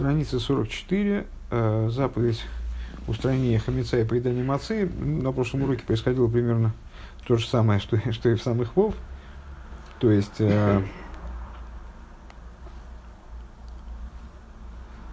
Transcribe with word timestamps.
Страница 0.00 0.40
44, 0.40 1.26
э, 1.50 1.88
заповедь 1.90 2.40
устранения 3.06 3.58
хамеца 3.58 3.98
и 3.98 4.04
поедания 4.04 4.42
мацы. 4.42 4.88
На 4.98 5.30
прошлом 5.30 5.64
уроке 5.64 5.82
происходило 5.84 6.26
примерно 6.26 6.72
то 7.26 7.36
же 7.36 7.46
самое, 7.46 7.80
что, 7.80 7.98
что 8.10 8.30
и 8.30 8.34
в 8.34 8.42
самых 8.42 8.74
вов. 8.76 8.94
То 9.98 10.10
есть 10.10 10.36
э, 10.38 10.82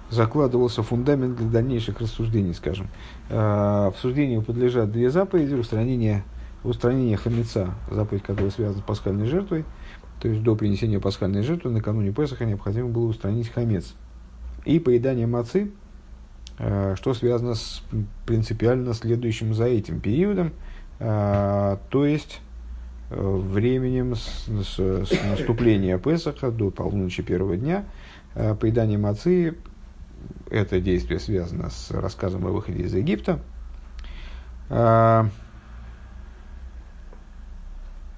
закладывался 0.09 0.83
фундамент 0.83 1.35
для 1.35 1.49
дальнейших 1.49 1.99
рассуждений, 1.99 2.53
скажем. 2.53 2.87
Э, 3.29 3.87
обсуждению 3.87 4.41
подлежат 4.41 4.89
две 4.89 5.09
заповеди. 5.09 5.53
Устранение, 5.55 6.23
устранение 6.63 7.17
хамеца, 7.17 7.73
заповедь, 7.91 8.23
которая 8.23 8.51
связана 8.51 8.79
с 8.79 8.85
пасхальной 8.85 9.25
жертвой. 9.25 9.65
То 10.21 10.29
есть 10.29 10.41
до 10.43 10.55
принесения 10.55 11.01
пасхальной 11.01 11.43
жертвы 11.43 11.71
накануне 11.71 12.13
Песаха 12.13 12.45
необходимо 12.45 12.87
было 12.87 13.07
устранить 13.07 13.49
хамец– 13.49 13.93
и 14.65 14.79
поедание 14.79 15.27
мацы, 15.27 15.71
э, 16.59 16.95
что 16.97 17.13
связано 17.13 17.55
с 17.55 17.83
принципиально 18.25 18.93
следующим 18.93 19.53
за 19.53 19.65
этим 19.65 19.99
периодом, 19.99 20.51
э, 20.99 21.77
то 21.89 22.05
есть 22.05 22.41
э, 23.09 23.19
временем 23.19 24.15
с, 24.15 24.45
с, 24.47 24.77
с 24.77 25.23
наступления 25.29 25.97
Песаха 25.97 26.51
до 26.51 26.71
полуночи 26.71 27.23
первого 27.23 27.57
дня. 27.57 27.85
Поедание 28.59 28.99
мацы– 28.99 29.55
это 30.51 30.79
действие 30.79 31.19
связано 31.19 31.71
с 31.71 31.89
рассказом 31.89 32.45
о 32.45 32.51
выходе 32.51 32.83
из 32.83 32.93
Египта. 32.93 33.39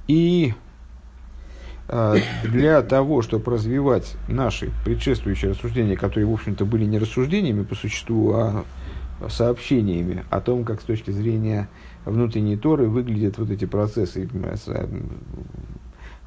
И 0.09 0.53
для 2.43 2.81
того, 2.83 3.23
чтобы 3.23 3.51
развивать 3.51 4.15
наши 4.27 4.71
предшествующие 4.85 5.51
рассуждения, 5.51 5.95
которые, 5.95 6.27
в 6.27 6.33
общем-то, 6.33 6.65
были 6.65 6.85
не 6.85 6.99
рассуждениями 6.99 7.63
по 7.63 7.73
существу, 7.73 8.33
а 8.33 8.63
сообщениями 9.27 10.23
о 10.29 10.39
том, 10.39 10.63
как 10.63 10.81
с 10.81 10.83
точки 10.83 11.11
зрения 11.11 11.67
внутренней 12.05 12.57
Торы 12.57 12.87
выглядят 12.87 13.37
вот 13.37 13.49
эти 13.49 13.65
процессы, 13.65 14.29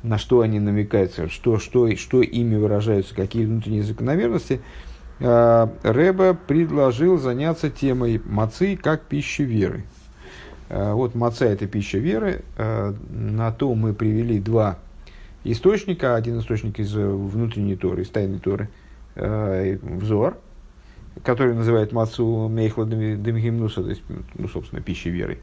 на 0.02 0.18
что 0.18 0.40
они 0.40 0.58
намекают, 0.58 1.12
что, 1.30 1.58
что, 1.58 1.94
что 1.96 2.22
ими 2.22 2.56
выражаются, 2.56 3.14
какие 3.14 3.46
внутренние 3.46 3.84
закономерности, 3.84 4.60
а, 5.20 5.72
Рэба 5.84 6.34
предложил 6.34 7.18
заняться 7.18 7.70
темой 7.70 8.20
мацы 8.24 8.76
как 8.76 9.02
пищи 9.02 9.42
веры. 9.42 9.84
А, 10.68 10.94
вот 10.94 11.14
маца– 11.14 11.44
это 11.46 11.68
пища 11.68 11.98
веры. 11.98 12.42
На 12.58 13.52
то 13.52 13.72
мы 13.74 13.94
привели 13.94 14.40
два 14.40 14.78
источника, 15.44 16.14
один 16.14 16.38
источник 16.38 16.78
из 16.78 16.96
э, 16.96 17.06
внутренней 17.06 17.76
Торы, 17.76 18.02
из 18.02 18.10
тайной 18.10 18.38
Торы, 18.38 18.68
э, 19.14 19.78
взор, 19.82 20.38
который 21.24 21.54
называет 21.54 21.92
Мацу 21.92 22.48
Мейхла 22.48 22.86
Демгимнуса, 22.86 23.82
то 23.82 23.90
есть, 23.90 24.02
ну, 24.34 24.48
собственно, 24.48 24.80
пищей 24.80 25.10
веры. 25.10 25.38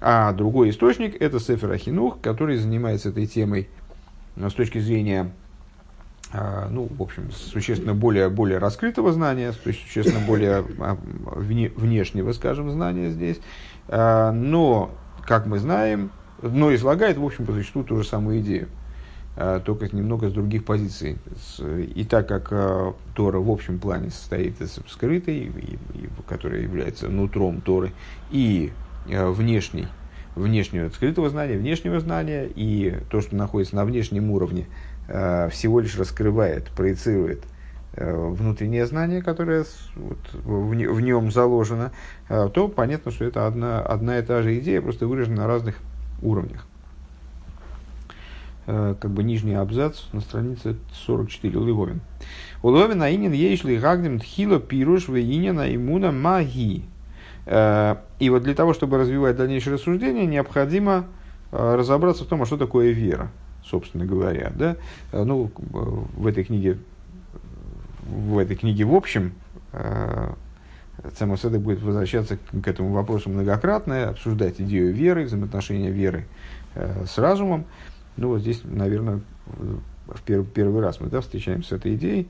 А 0.00 0.32
другой 0.32 0.70
источник– 0.70 1.16
это 1.20 1.40
Сефер 1.40 1.72
Ахинух, 1.72 2.20
который 2.20 2.56
занимается 2.56 3.08
этой 3.08 3.26
темой 3.26 3.68
с 4.36 4.52
точки 4.52 4.78
зрения 4.78 5.32
э, 6.32 6.68
ну, 6.70 6.88
в 6.90 7.02
общем, 7.02 7.30
существенно 7.32 7.94
более, 7.94 8.28
более 8.28 8.58
раскрытого 8.58 9.12
знания, 9.12 9.52
то 9.52 9.68
есть 9.68 9.80
существенно 9.82 10.20
более 10.26 10.64
а, 10.78 10.98
вне, 11.36 11.70
внешнего, 11.74 12.32
скажем, 12.32 12.70
знания 12.70 13.10
здесь. 13.10 13.40
Э, 13.88 14.32
но, 14.32 14.90
как 15.22 15.46
мы 15.46 15.58
знаем, 15.58 16.10
но 16.42 16.74
излагает, 16.74 17.16
в 17.16 17.24
общем, 17.24 17.46
по 17.46 17.52
существу 17.52 17.82
ту 17.82 17.96
же 17.96 18.04
самую 18.04 18.40
идею. 18.40 18.68
А, 19.38 19.60
только 19.60 19.94
немного 19.94 20.30
с 20.30 20.32
других 20.32 20.64
позиций. 20.64 21.18
И 21.94 22.04
так 22.04 22.26
как 22.26 22.48
а, 22.52 22.94
Тора 23.14 23.38
в 23.38 23.50
общем 23.50 23.78
плане 23.78 24.08
состоит 24.10 24.60
из 24.62 24.78
скрытой, 24.88 25.52
которая 26.26 26.62
является 26.62 27.08
нутром 27.08 27.60
Торы, 27.60 27.92
и 28.30 28.72
а, 29.12 29.30
внешней, 29.30 29.88
внешнего 30.36 30.88
скрытого 30.88 31.28
знания, 31.28 31.58
внешнего 31.58 32.00
знания, 32.00 32.48
и 32.54 32.96
то, 33.10 33.20
что 33.20 33.36
находится 33.36 33.76
на 33.76 33.84
внешнем 33.84 34.30
уровне, 34.30 34.66
всего 35.06 35.78
лишь 35.78 35.96
раскрывает, 35.96 36.64
проецирует 36.70 37.44
внутреннее 37.92 38.86
знание, 38.86 39.22
которое 39.22 39.64
в, 39.94 40.70
в 40.72 41.00
нем 41.00 41.30
заложено, 41.30 41.92
то 42.28 42.68
понятно, 42.68 43.12
что 43.12 43.24
это 43.24 43.46
одна, 43.46 43.80
одна 43.80 44.18
и 44.18 44.22
та 44.22 44.42
же 44.42 44.58
идея, 44.58 44.82
просто 44.82 45.06
выражена 45.06 45.36
на 45.36 45.46
разных 45.46 45.76
уровнях. 46.22 46.66
Э, 48.68 48.96
как 48.98 49.12
бы 49.12 49.22
нижний 49.22 49.54
абзац 49.54 50.00
на 50.12 50.20
странице 50.20 50.76
44, 51.06 51.56
Лыговин. 51.56 52.00
Уловин 52.62 53.00
аинин 53.00 53.30
ейшли 53.30 53.78
гагдем 53.78 54.18
тхило 54.18 54.58
пируш 54.58 55.06
вейнина 55.06 55.72
имуна 55.72 56.10
маги. 56.10 56.82
Э, 57.46 57.94
и 58.18 58.28
вот 58.28 58.42
для 58.42 58.54
того, 58.54 58.74
чтобы 58.74 58.98
развивать 58.98 59.36
дальнейшее 59.36 59.74
рассуждение, 59.74 60.26
необходимо 60.26 61.06
э, 61.52 61.76
разобраться 61.76 62.24
в 62.24 62.26
том, 62.26 62.42
а 62.42 62.46
что 62.46 62.56
такое 62.56 62.90
вера, 62.90 63.30
собственно 63.64 64.04
говоря. 64.04 64.50
Да? 64.52 64.76
Ну, 65.12 65.52
в 65.56 66.26
этой 66.26 66.42
книге, 66.42 66.78
в 68.02 68.36
этой 68.36 68.56
книге 68.56 68.84
в 68.84 68.94
общем, 68.94 69.32
Цемоседа 71.16 71.60
будет 71.60 71.82
возвращаться 71.82 72.36
к 72.36 72.66
этому 72.66 72.90
вопросу 72.90 73.30
многократно, 73.30 74.08
обсуждать 74.08 74.60
идею 74.60 74.92
веры, 74.92 75.24
взаимоотношения 75.24 75.90
веры 75.90 76.26
с 76.74 77.16
разумом. 77.18 77.66
Ну, 78.16 78.28
вот 78.28 78.40
здесь, 78.40 78.62
наверное, 78.64 79.20
в 80.06 80.22
первый, 80.24 80.46
первый 80.46 80.82
раз 80.82 81.00
мы 81.00 81.08
да, 81.08 81.20
встречаемся 81.20 81.70
с 81.70 81.72
этой 81.72 81.94
идеей 81.94 82.28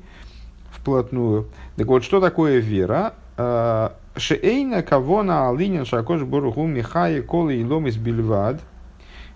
вплотную. 0.71 1.47
Так 1.77 1.87
вот, 1.87 2.05
что 2.05 2.21
такое 2.21 2.59
вера? 2.59 3.15
А, 3.37 3.97
Шеэйна 4.17 4.83
кавона 4.83 5.51
алинин 5.51 5.85
шакош 5.85 6.23
боруху 6.23 6.67
михае 6.67 7.23
колы 7.23 7.57
и 7.57 7.65
ломис 7.65 7.97
бильвад. 7.97 8.61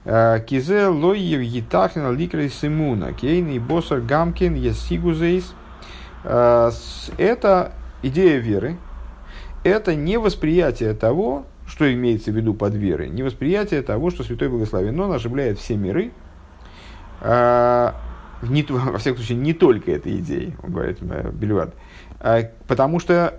А, 0.05 0.39
кизе 0.41 0.87
лоев 0.87 1.41
етахин 1.41 2.17
ликрей 2.17 2.49
симуна. 2.49 3.13
Кейный 3.13 3.59
босар 3.59 4.01
гамкин 4.01 4.55
есигузейс. 4.55 5.55
А, 6.25 6.71
это 7.19 7.73
идея 8.03 8.39
веры. 8.39 8.77
Это 9.63 9.95
не 9.95 10.19
восприятие 10.19 10.95
того, 10.95 11.45
что 11.67 11.93
имеется 11.93 12.33
в 12.33 12.37
виду 12.37 12.55
под 12.55 12.75
верой, 12.75 13.11
не 13.11 13.23
восприятие 13.23 13.83
того, 13.83 14.11
что 14.11 14.25
Святой 14.25 14.49
Благословен, 14.49 14.99
он 14.99 15.13
оживляет 15.13 15.59
все 15.59 15.77
миры, 15.77 16.11
не, 18.43 18.63
во 18.69 18.99
всяком 18.99 19.19
случае, 19.19 19.39
не 19.39 19.53
только 19.53 19.93
этой 19.93 20.17
идеей, 20.19 20.55
он 20.63 20.73
говорит 20.73 20.99
э, 21.01 21.31
Бельвад, 21.33 21.75
а, 22.21 22.51
потому 22.67 22.99
что 22.99 23.35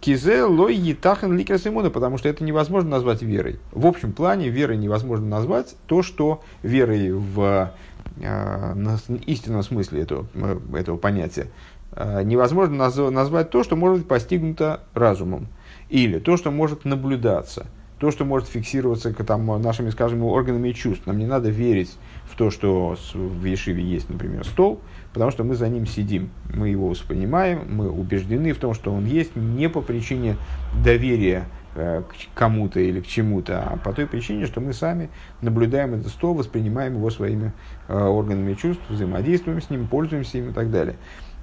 кизе 0.00 0.44
лой 0.44 0.74
етахен 0.74 1.36
ликрес 1.36 1.66
иммуна, 1.66 1.90
потому 1.90 2.16
что 2.16 2.30
это 2.30 2.44
невозможно 2.44 2.88
назвать 2.90 3.20
верой. 3.20 3.60
В 3.70 3.86
общем 3.86 4.12
плане 4.12 4.48
верой 4.48 4.78
невозможно 4.78 5.26
назвать 5.26 5.76
то, 5.86 6.02
что 6.02 6.42
верой 6.62 7.12
в 7.12 7.72
э, 8.16 8.86
истинном 9.26 9.62
смысле 9.62 10.02
этого, 10.02 10.26
э, 10.34 10.58
этого 10.74 10.96
понятия 10.96 11.48
невозможно 11.94 12.90
назвать 13.10 13.50
то, 13.50 13.62
что 13.62 13.76
может 13.76 13.98
быть 13.98 14.08
постигнуто 14.08 14.80
разумом, 14.94 15.48
или 15.90 16.18
то, 16.20 16.38
что 16.38 16.50
может 16.50 16.86
наблюдаться– 16.86 17.66
то, 18.02 18.10
что 18.10 18.24
может 18.24 18.48
фиксироваться 18.48 19.14
там, 19.14 19.62
нашими, 19.62 19.90
скажем, 19.90 20.24
органами 20.24 20.72
чувств. 20.72 21.06
Нам 21.06 21.18
не 21.18 21.24
надо 21.24 21.50
верить 21.50 21.96
в 22.24 22.36
то, 22.36 22.50
что 22.50 22.96
в 23.14 23.44
Ешиве 23.44 23.80
есть, 23.80 24.10
например, 24.10 24.44
стол, 24.44 24.80
потому 25.12 25.30
что 25.30 25.44
мы 25.44 25.54
за 25.54 25.68
ним 25.68 25.86
сидим, 25.86 26.30
мы 26.52 26.70
его 26.70 26.88
воспринимаем, 26.88 27.60
мы 27.70 27.88
убеждены 27.88 28.54
в 28.54 28.58
том, 28.58 28.74
что 28.74 28.92
он 28.92 29.04
есть 29.04 29.36
не 29.36 29.68
по 29.68 29.82
причине 29.82 30.36
доверия 30.84 31.44
э, 31.76 32.02
к 32.02 32.36
кому-то 32.36 32.80
или 32.80 33.00
к 33.00 33.06
чему-то, 33.06 33.62
а 33.62 33.76
по 33.76 33.92
той 33.92 34.08
причине, 34.08 34.46
что 34.46 34.60
мы 34.60 34.72
сами 34.72 35.08
наблюдаем 35.40 35.94
этот 35.94 36.08
стол, 36.08 36.34
воспринимаем 36.34 36.96
его 36.96 37.08
своими 37.08 37.52
э, 37.86 37.96
органами 37.96 38.54
чувств, 38.54 38.82
взаимодействуем 38.88 39.62
с 39.62 39.70
ним, 39.70 39.86
пользуемся 39.86 40.38
им 40.38 40.50
и 40.50 40.52
так 40.52 40.72
далее. 40.72 40.96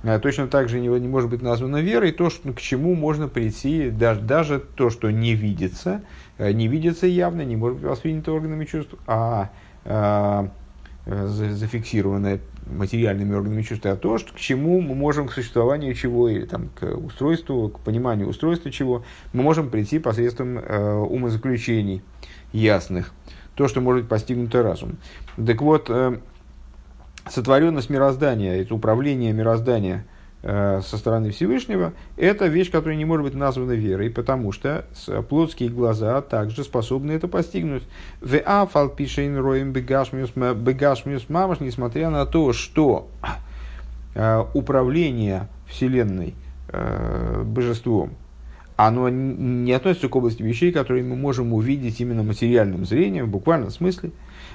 Э, 0.03 0.19
точно 0.19 0.47
так 0.47 0.69
же 0.69 0.79
не, 0.79 0.87
не 0.87 1.07
может 1.07 1.29
быть 1.29 1.41
названо 1.41 1.77
верой 1.77 2.11
то, 2.11 2.29
что, 2.29 2.51
к 2.53 2.59
чему 2.59 2.95
можно 2.95 3.27
прийти, 3.27 3.89
даже, 3.89 4.21
даже 4.21 4.59
то, 4.59 4.89
что 4.89 5.11
не 5.11 5.33
видится, 5.33 6.01
не 6.39 6.67
видится 6.67 7.05
явно, 7.07 7.41
не 7.41 7.55
может 7.55 7.79
быть 7.79 7.89
воспринято 7.89 8.31
органами 8.31 8.65
чувств, 8.65 8.95
а, 9.07 9.49
а 9.85 10.49
зафиксированное 11.05 12.39
материальными 12.67 13.33
органами 13.33 13.61
чувств, 13.63 13.85
а 13.85 13.95
то, 13.95 14.17
что, 14.17 14.33
к 14.33 14.37
чему 14.37 14.79
мы 14.81 14.95
можем, 14.95 15.27
к 15.27 15.33
существованию 15.33 15.93
чего, 15.95 16.29
или 16.29 16.45
там, 16.45 16.69
к 16.79 16.83
устройству, 16.85 17.69
к 17.69 17.79
пониманию 17.79 18.27
устройства 18.27 18.69
чего, 18.69 19.03
мы 19.33 19.41
можем 19.41 19.69
прийти 19.69 19.97
посредством 19.97 20.59
э, 20.59 20.93
умозаключений 20.93 22.03
ясных, 22.53 23.11
то, 23.55 23.67
что 23.67 23.81
может 23.81 24.03
быть 24.03 24.09
постигнуто 24.09 24.61
разум. 24.61 24.97
Так 25.43 25.61
вот, 25.61 25.89
э, 25.89 26.19
сотворенность 27.27 27.89
мироздания, 27.89 28.61
это 28.61 28.75
управление 28.75 29.33
мироздания– 29.33 30.05
Э, 30.15 30.18
со 30.41 30.97
стороны 30.97 31.31
Всевышнего, 31.31 31.91
это 32.15 32.47
вещь, 32.47 32.71
которая 32.71 32.97
не 32.97 33.03
может 33.03 33.25
быть 33.25 33.35
названа 33.35 33.73
верой, 33.73 34.09
потому 34.09 34.53
что 34.53 34.85
плотские 35.27 35.69
глаза 35.69 36.21
также 36.21 36.63
способны 36.63 37.11
это 37.11 37.27
постигнуть. 37.27 37.83
В 38.21 38.37
афал 38.37 38.87
пишейн 38.87 39.37
роем 39.37 39.73
несмотря 41.59 42.09
на 42.09 42.25
то, 42.25 42.53
что 42.53 43.09
э, 44.15 44.45
управление 44.53 45.49
Вселенной 45.67 46.35
э, 46.69 47.43
божеством, 47.45 48.11
оно 48.77 49.09
не 49.09 49.73
относится 49.73 50.07
к 50.07 50.15
области 50.15 50.41
вещей, 50.41 50.71
которые 50.71 51.03
мы 51.03 51.17
можем 51.17 51.53
увидеть 51.53 51.99
именно 51.99 52.23
материальным 52.23 52.85
зрением, 52.85 53.25
в 53.25 53.29
буквальном 53.29 53.71
смысле. 53.71 54.11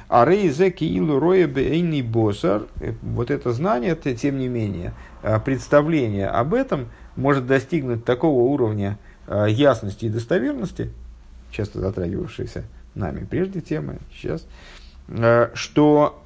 А 0.09 0.25
рейзе 0.25 0.71
киилу 0.71 1.19
роя 1.19 1.49
бейни 1.49 2.03
босар, 2.03 2.65
э, 2.81 2.93
вот 3.03 3.31
это 3.31 3.53
знание, 3.53 3.97
тем 3.97 4.39
не 4.39 4.49
менее, 4.49 4.93
э, 5.23 5.41
представление 5.41 6.29
об 6.29 6.55
этом 6.55 6.89
может 7.17 7.47
достигнуть 7.47 8.05
такого 8.05 8.43
уровня 8.43 8.99
э, 9.27 9.47
ясности 9.49 10.07
и 10.07 10.11
достоверности, 10.11 10.91
часто 11.51 11.81
затрагивавшейся 11.81 12.65
нами 12.95 13.27
прежде 13.29 13.61
темы, 13.61 13.99
сейчас, 14.13 14.47
что 15.55 16.23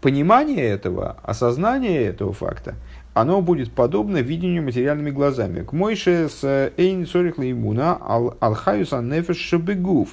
понимание 0.00 0.64
этого, 0.64 1.16
осознание 1.22 2.02
этого 2.06 2.32
факта– 2.32 2.74
оно 3.20 3.42
будет 3.42 3.72
подобно 3.72 4.18
видению 4.18 4.62
материальными 4.62 5.10
глазами. 5.10 5.64
К 5.64 5.72
Мойше 5.72 6.28
с 6.28 6.72
Эйн 6.76 7.04
Сорих 7.04 7.38
Леймуна 7.38 7.98
Алхаюс 8.40 8.92
Аннефеш 8.92 9.38
Шабегув. 9.38 10.10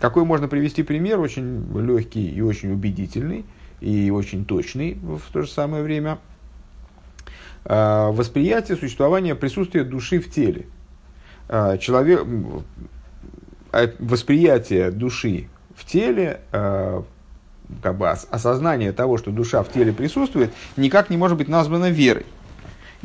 Какой 0.00 0.24
можно 0.24 0.48
привести 0.48 0.82
пример, 0.82 1.20
очень 1.20 1.66
легкий 1.78 2.28
и 2.28 2.40
очень 2.40 2.72
убедительный, 2.72 3.44
и 3.80 4.10
очень 4.10 4.44
точный 4.44 4.94
в 4.94 5.32
то 5.32 5.42
же 5.42 5.48
самое 5.48 5.82
время. 5.82 6.18
А, 7.64 8.10
восприятие 8.10 8.76
существования 8.76 9.34
присутствия 9.34 9.84
души 9.84 10.20
в 10.20 10.30
теле. 10.30 10.66
А, 11.48 11.78
человек, 11.78 12.26
а, 13.72 13.90
восприятие 13.98 14.90
души 14.90 15.48
в 15.74 15.84
теле 15.84 16.40
как 17.82 17.98
бы 17.98 18.08
осознание 18.08 18.92
того, 18.92 19.18
что 19.18 19.32
душа 19.32 19.62
в 19.64 19.72
теле 19.72 19.92
присутствует, 19.92 20.52
никак 20.76 21.10
не 21.10 21.16
может 21.16 21.36
быть 21.36 21.48
названо 21.48 21.90
верой 21.90 22.24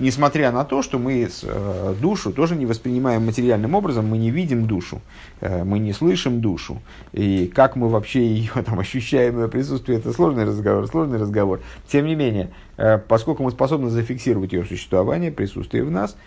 несмотря 0.01 0.51
на 0.51 0.65
то, 0.65 0.81
что 0.81 0.99
мы 0.99 1.29
э, 1.29 1.95
душу 2.01 2.33
тоже 2.33 2.55
не 2.55 2.65
воспринимаем 2.65 3.25
материальным 3.25 3.75
образом, 3.75 4.07
мы 4.07 4.17
не 4.17 4.31
видим 4.31 4.65
душу, 4.65 5.01
э, 5.39 5.63
мы 5.63 5.79
не 5.79 5.93
слышим 5.93 6.41
душу. 6.41 6.81
И 7.13 7.47
как 7.53 7.75
мы 7.75 7.87
вообще 7.87 8.25
ее 8.25 8.51
там, 8.65 8.79
ощущаем, 8.79 9.39
ее 9.39 9.47
присутствие, 9.47 9.99
это 9.99 10.11
сложный 10.11 10.45
разговор, 10.45 10.87
сложный 10.87 11.19
разговор. 11.19 11.61
Тем 11.87 12.05
не 12.07 12.15
менее, 12.15 12.49
э, 12.77 12.97
поскольку 12.97 13.43
мы 13.43 13.51
способны 13.51 13.89
зафиксировать 13.89 14.51
ее 14.53 14.65
существование, 14.65 15.31
присутствие 15.31 15.83
в 15.83 15.91
нас, 15.91 16.17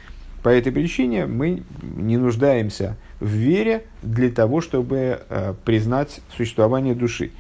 по 0.45 0.51
этой 0.51 0.73
причине 0.73 1.27
мы 1.27 1.63
не 1.83 2.17
нуждаемся 2.17 2.97
вере 3.27 3.85
для 4.03 4.31
того, 4.31 4.61
чтобы 4.61 5.21
э, 5.29 5.55
признать 5.65 6.21
существование 6.37 6.95
души. 6.95 7.31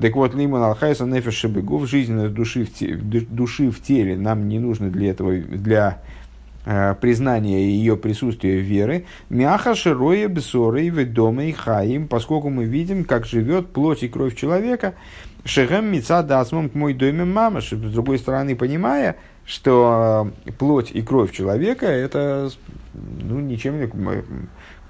Так 0.00 0.14
вот, 0.16 0.34
лимон 0.34 0.62
алхайса 0.62 1.04
нефеш 1.06 1.34
шебегов, 1.34 1.88
жизненность 1.88 2.34
души 2.34 2.64
в, 2.64 2.72
те, 2.72 2.94
души 2.94 3.70
в 3.70 3.82
теле 3.82 4.16
нам 4.16 4.48
не 4.48 4.58
нужно 4.58 4.90
для 4.90 5.10
этого, 5.10 5.36
для 5.36 6.02
э, 6.64 6.94
признания 7.00 7.70
ее 7.70 7.96
присутствия 7.96 8.60
веры. 8.60 9.06
Мяха 9.28 9.74
широя 9.74 10.28
бесоры 10.28 10.88
ведома 10.88 11.44
и 11.44 11.52
хаим, 11.52 12.08
поскольку 12.08 12.50
мы 12.50 12.64
видим, 12.64 13.04
как 13.04 13.26
живет 13.26 13.68
плоть 13.68 14.02
и 14.02 14.08
кровь 14.08 14.36
человека. 14.36 14.94
Шехем 15.44 15.86
мица 15.86 16.22
дасмом 16.22 16.68
к 16.68 16.74
мой 16.74 16.94
доме 16.94 17.24
мама. 17.24 17.60
С 17.60 17.70
другой 17.70 18.18
стороны, 18.18 18.54
понимая, 18.54 19.16
что 19.46 20.30
плоть 20.58 20.90
и 20.92 21.00
кровь 21.00 21.32
человека 21.32 21.86
это 21.86 22.50
ну, 22.94 23.40
ничем 23.40 23.80
не... 23.80 23.90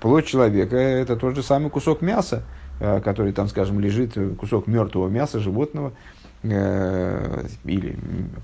Плоть 0.00 0.26
человека 0.26 0.76
это 0.76 1.16
тот 1.16 1.34
же 1.34 1.42
самый 1.42 1.70
кусок 1.70 2.02
мяса, 2.02 2.44
Э, 2.80 3.00
который 3.00 3.32
там, 3.32 3.48
скажем, 3.48 3.80
лежит 3.80 4.16
кусок 4.38 4.68
мертвого 4.68 5.08
мяса 5.08 5.40
животного 5.40 5.92
э, 6.44 7.46
или 7.64 7.96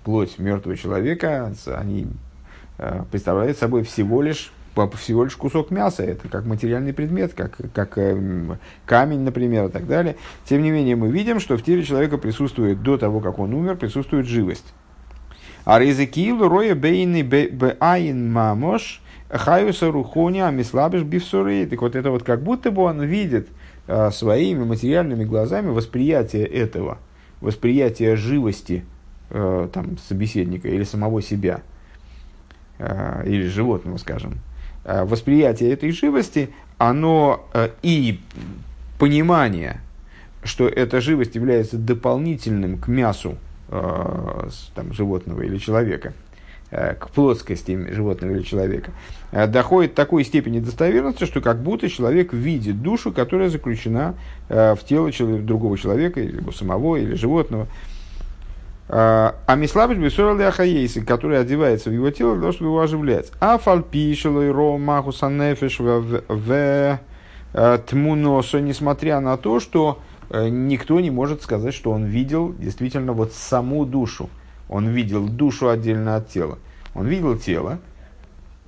плоть 0.03 0.41
мертвого 0.41 0.77
человека, 0.77 1.55
они 1.67 2.09
э, 2.79 3.05
представляют 3.13 3.59
собой 3.59 3.85
всего 3.85 4.23
лишь 4.23 4.53
всего 4.99 5.23
лишь 5.23 5.37
кусок 5.37 5.71
мяса, 5.71 6.03
это 6.03 6.27
как 6.27 6.47
материальный 6.47 6.93
предмет, 6.93 7.33
как, 7.33 7.59
как 7.73 7.97
камень, 8.87 9.21
например, 9.21 9.67
и 9.67 9.69
так 9.69 9.87
далее. 9.87 10.17
Тем 10.47 10.65
не 10.65 10.73
менее, 10.73 10.97
мы 10.97 11.13
видим, 11.13 11.39
что 11.39 11.57
в 11.57 11.63
теле 11.63 11.85
человека 11.85 12.19
присутствует, 12.19 12.83
до 12.83 12.99
того, 12.99 13.21
как 13.21 13.39
он 13.39 13.55
умер, 13.55 13.77
присутствует 13.77 14.27
живость. 14.27 14.75
А 15.65 15.79
резекилу 15.79 16.49
роя 16.49 16.75
бейны 16.75 17.23
беайн 17.23 18.33
мамош 18.33 19.01
хаюса 19.37 19.91
рухоня 19.91 20.49
амислабиш 20.49 21.03
бифсуры. 21.03 21.67
Так 21.67 21.83
вот 21.83 21.97
это 21.97 22.11
вот 22.11 22.23
как 22.23 22.43
будто 22.43 22.71
бы 22.71 22.83
он 22.83 23.03
видит– 23.03 23.49
а, 23.87 24.11
своими 24.11 24.65
материальными 24.65 25.25
глазами 25.25 25.69
восприятие 25.69 26.47
этого, 26.47 26.97
восприятие 27.43 28.17
живости 28.17 28.83
э, 29.29 29.69
там, 29.71 29.99
собеседника 29.99 30.69
или 30.69 30.85
самого 30.85 31.21
себя, 31.21 31.61
э, 32.79 33.25
или 33.27 33.47
животного, 33.47 33.99
скажем, 33.99 34.39
э, 34.85 35.05
восприятие 35.05 35.71
этой 35.71 35.91
живости, 35.91 36.49
оно 36.79 37.47
и 37.83 38.21
понимание, 38.99 39.83
что 40.45 40.67
эта 40.67 41.03
живость 41.03 41.35
является 41.35 41.77
дополнительным 41.77 42.79
к 42.79 42.89
мясу 42.89 43.37
там, 43.69 44.93
животного 44.93 45.43
или 45.43 45.59
человека– 45.59 46.15
к 46.99 47.11
плотскости 47.11 47.93
животного 47.93 48.33
или 48.33 48.43
человека, 48.43 48.91
э, 49.33 49.47
доходит 49.47 49.95
такой 49.95 50.25
степени 50.25 50.59
достоверности, 50.59 51.25
что 51.25 51.41
как 51.41 51.63
будто 51.63 51.89
человек 51.89 52.33
видит 52.33 52.83
душу, 52.83 53.13
которая 53.13 53.49
заключена 53.49 54.15
э, 54.49 54.75
в 54.75 54.85
тело 54.85 55.11
другого 55.39 55.79
человека, 55.79 56.21
или 56.21 56.43
самого, 56.51 56.97
или 56.97 57.15
животного. 57.15 57.69
А 58.87 59.55
мислабиш 59.57 59.97
бисорал 59.97 60.39
ахаейси, 60.39 61.01
который 61.01 61.41
одевается 61.41 61.89
в 61.89 61.95
его 61.95 62.11
тело 62.11 62.35
для 62.35 62.43
того, 62.43 62.53
чтобы 62.53 62.71
его 62.71 62.81
оживлять. 62.83 63.33
А 63.41 63.57
фальпишелой 63.57 64.51
ро 64.51 64.77
махуса 64.77 65.31
нефеш 65.31 65.81
в 65.81 66.99
тмуносо, 67.87 68.61
несмотря 68.61 69.21
на 69.21 69.39
то, 69.39 69.59
что 69.59 70.01
никто 70.31 71.01
не 71.01 71.11
может 71.11 71.43
сказать, 71.43 71.73
что 71.73 71.93
он 71.93 72.05
видел 72.05 72.53
действительно 72.53 73.15
вот 73.15 73.33
саму 73.33 73.87
душу. 73.87 74.29
Он 74.75 74.89
видел 74.89 75.29
душу 75.29 75.69
отдельно 75.69 76.17
от 76.17 76.31
тела. 76.31 76.59
Он 76.97 77.07
видел 77.07 77.39
тело, 77.39 77.79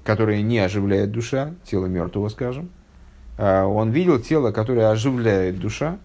которое 0.05 0.41
не 0.41 0.61
оживляет 0.61 1.11
душа, 1.11 1.51
тело 1.65 1.87
мертвого, 1.87 2.29
скажем. 2.29 2.69
А 3.39 3.67
он 3.67 3.91
видел 3.91 4.21
тело, 4.21 4.53
которое 4.53 4.93
оживляет 4.93 5.59
душа, 5.59 5.99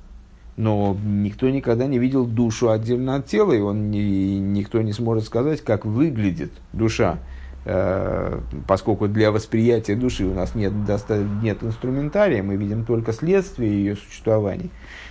но 0.58 0.98
никто 1.06 1.48
никогда 1.52 1.86
не 1.86 2.00
видел 2.00 2.26
душу 2.26 2.72
отдельно 2.72 3.14
от 3.14 3.28
тела, 3.28 3.52
и 3.52 3.60
он 3.60 3.92
не, 3.92 4.40
никто 4.40 4.82
не 4.82 4.92
сможет 4.92 5.26
сказать, 5.26 5.62
как 5.62 5.86
выглядит 5.86 6.52
душа, 6.74 7.20
э, 7.66 8.40
поскольку 8.68 9.08
для 9.08 9.32
восприятия 9.32 9.96
души 9.96 10.26
у 10.26 10.34
нас 10.34 10.56
нет, 10.56 10.74
нет 11.44 11.64
инструментария, 11.64 12.42
мы 12.42 12.56
видим 12.56 12.86
только 12.86 13.14
следствие 13.14 13.72
ее 13.72 13.96
существования. 13.96 14.70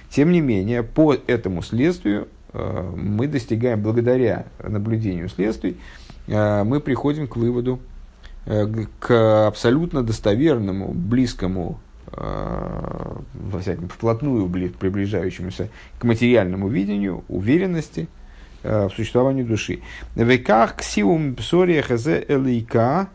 Тем 0.08 0.32
не 0.32 0.40
менее, 0.40 0.82
по 0.82 1.14
этому 1.14 1.62
следствию 1.62 2.26
мы 2.52 3.28
достигаем, 3.28 3.82
благодаря 3.82 4.46
наблюдению 4.62 5.28
следствий, 5.28 5.76
Э, 6.30 6.62
мы 6.64 6.80
приходим 6.80 7.26
к 7.26 7.36
выводу, 7.36 7.80
э, 8.46 8.66
к 8.98 9.46
абсолютно 9.46 10.02
достоверному, 10.02 10.92
близкому, 10.92 11.80
э, 12.12 13.16
во 13.34 13.60
всяком, 13.60 13.88
вплотную 13.88 14.48
приближающемуся 14.48 15.68
к 15.98 16.04
материальному 16.04 16.68
видению, 16.68 17.24
уверенности 17.28 18.08
в 18.62 18.90
существовании 18.94 19.42
души. 19.42 19.80
Веках 20.16 20.76
ксиум 20.76 21.34
псория 21.34 21.80
хазе 21.80 22.22
элейка, 22.28 23.08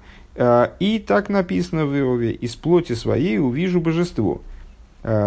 и 0.80 1.04
так 1.06 1.30
написано 1.30 1.86
в 1.86 1.96
Иове, 1.96 2.32
из 2.32 2.56
плоти 2.56 2.94
своей 2.94 3.38
увижу 3.38 3.80
божество. 3.80 4.42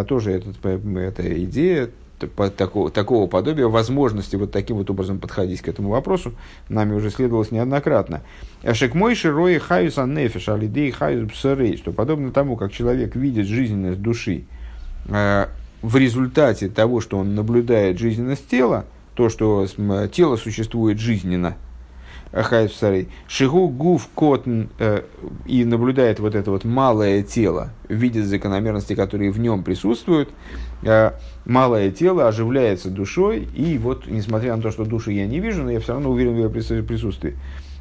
Тоже 0.09 0.33
этот, 0.33 0.67
эта 0.67 1.45
идея 1.45 1.91
такого, 2.27 2.91
такого 2.91 3.27
подобия 3.27 3.67
возможности 3.67 4.37
вот 4.37 4.53
таким 4.53 4.77
вот 4.77 4.91
образом 4.91 5.19
подходить 5.19 5.61
к 5.61 5.69
этому 5.69 5.91
вопросу 5.91 6.35
нами 6.69 6.95
уже 6.95 7.11
следовалось 7.11 7.51
неоднократно. 7.51 8.23
Шекмой 8.73 9.15
широй 9.15 9.59
хаюс 9.59 9.99
аннефиш 9.99 10.49
алидей 10.49 10.91
хаюс 10.91 11.31
псарей, 11.31 11.77
что 11.77 11.93
подобно 11.93 12.33
тому, 12.33 12.57
как 12.57 12.73
человек 12.73 13.17
видит 13.17 13.47
жизненность 13.47 14.01
души 14.01 14.45
э, 15.09 15.47
в 15.83 15.97
результате 15.97 16.69
того, 16.69 17.01
что 17.01 17.19
он 17.19 17.35
наблюдает 17.35 17.99
жизненность 17.99 18.49
тела, 18.49 18.85
то, 19.15 19.29
что 19.29 19.67
тело 20.13 20.37
существует 20.37 20.99
жизненно– 20.99 21.57
Ахайф 22.33 22.73
Сарей. 22.73 23.09
Шигу 23.27 23.69
гуф 23.69 24.09
котн 24.15 24.65
э, 24.79 25.03
и 25.47 25.65
наблюдает 25.65 26.21
вот 26.21 26.35
это 26.35 26.51
вот 26.51 26.65
малое 26.65 27.23
тело, 27.23 27.71
видит 27.89 28.27
закономерности, 28.27 28.95
которые 28.95 29.31
в 29.31 29.39
нем 29.39 29.65
присутствуют. 29.65 30.31
Э, 30.83 31.13
малое 31.45 31.91
тело 31.91 32.29
оживляется 32.29 32.91
душой, 32.91 33.49
и 33.55 33.79
вот, 33.79 34.07
несмотря 34.07 34.57
на 34.57 34.63
то, 34.63 34.71
что 34.71 34.85
души 34.85 35.13
я 35.13 35.27
не 35.27 35.41
вижу, 35.41 35.63
но 35.63 35.71
я 35.71 35.81
все 35.81 35.93
равно 35.93 36.11
уверен 36.11 36.35
в 36.35 36.37
ее 36.37 36.83
присутствии 36.83 37.37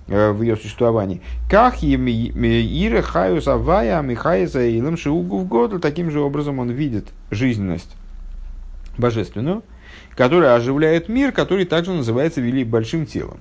э, 0.08 0.32
в 0.32 0.42
ее 0.42 0.56
существовании. 0.56 1.22
Как 1.50 1.84
Ира 1.84 3.02
Хаюс 3.02 3.48
Авая 3.48 4.02
Михайса 4.02 4.66
Илам 4.66 4.98
Шиугу 4.98 5.40
в 5.40 5.48
год, 5.48 5.82
таким 5.82 6.10
же 6.10 6.22
образом 6.22 6.60
он 6.60 6.70
видит 6.70 7.08
жизненность 7.32 7.96
божественную, 8.98 9.64
которая 10.16 10.56
оживляет 10.56 11.10
мир, 11.10 11.32
который 11.32 11.66
также 11.66 11.92
называется 11.92 12.42
вели 12.42 12.64
большим 12.64 13.06
телом. 13.06 13.40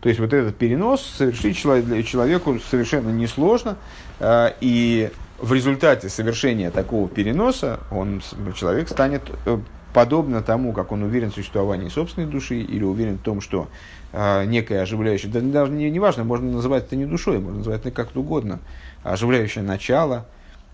То 0.00 0.08
есть 0.08 0.20
вот 0.20 0.32
этот 0.32 0.56
перенос 0.56 1.02
совершить 1.02 1.56
человеку 1.56 2.58
совершенно 2.60 3.10
несложно, 3.10 3.76
э, 4.20 4.52
и 4.60 5.10
в 5.38 5.52
результате 5.52 6.08
совершения 6.08 6.70
такого 6.70 7.08
переноса 7.08 7.80
он, 7.90 8.22
человек 8.54 8.88
станет 8.88 9.22
э, 9.46 9.58
подобно 9.92 10.42
тому, 10.42 10.72
как 10.72 10.92
он 10.92 11.02
уверен 11.02 11.30
в 11.32 11.34
существовании 11.34 11.88
собственной 11.88 12.28
души 12.28 12.60
или 12.60 12.84
уверен 12.84 13.18
в 13.18 13.22
том, 13.22 13.40
что 13.40 13.68
э, 14.12 14.44
некое 14.44 14.82
оживляющее, 14.82 15.32
да, 15.32 15.40
даже 15.40 15.72
не, 15.72 15.90
не 15.90 15.98
важно, 15.98 16.22
можно 16.22 16.50
называть 16.52 16.86
это 16.86 16.94
не 16.94 17.06
душой, 17.06 17.40
можно 17.40 17.58
называть 17.58 17.80
это 17.80 17.90
как 17.90 18.14
угодно, 18.14 18.60
оживляющее 19.02 19.64
начало, 19.64 20.26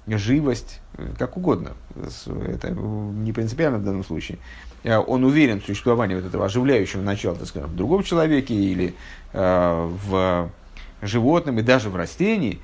живость, 0.06 0.82
как 1.18 1.38
угодно, 1.38 1.70
это 2.46 2.70
не 2.70 3.32
принципиально 3.32 3.78
в 3.78 3.84
данном 3.84 4.04
случае. 4.04 4.38
Э, 4.84 4.98
он 4.98 5.24
уверен 5.24 5.60
в 5.60 5.64
существовании 5.64 6.14
вот 6.14 6.26
этого 6.26 6.44
оживляющего 6.44 7.02
начала, 7.02 7.34
так 7.34 7.48
скажем, 7.48 7.70
в 7.70 7.76
другом 7.76 8.04
человеке 8.04 8.54
или 8.54 8.94
э, 9.32 9.90
в 10.06 10.50
животном 11.02 11.58
и 11.58 11.62
даже 11.62 11.90
в 11.90 11.96
растении, 11.96 12.60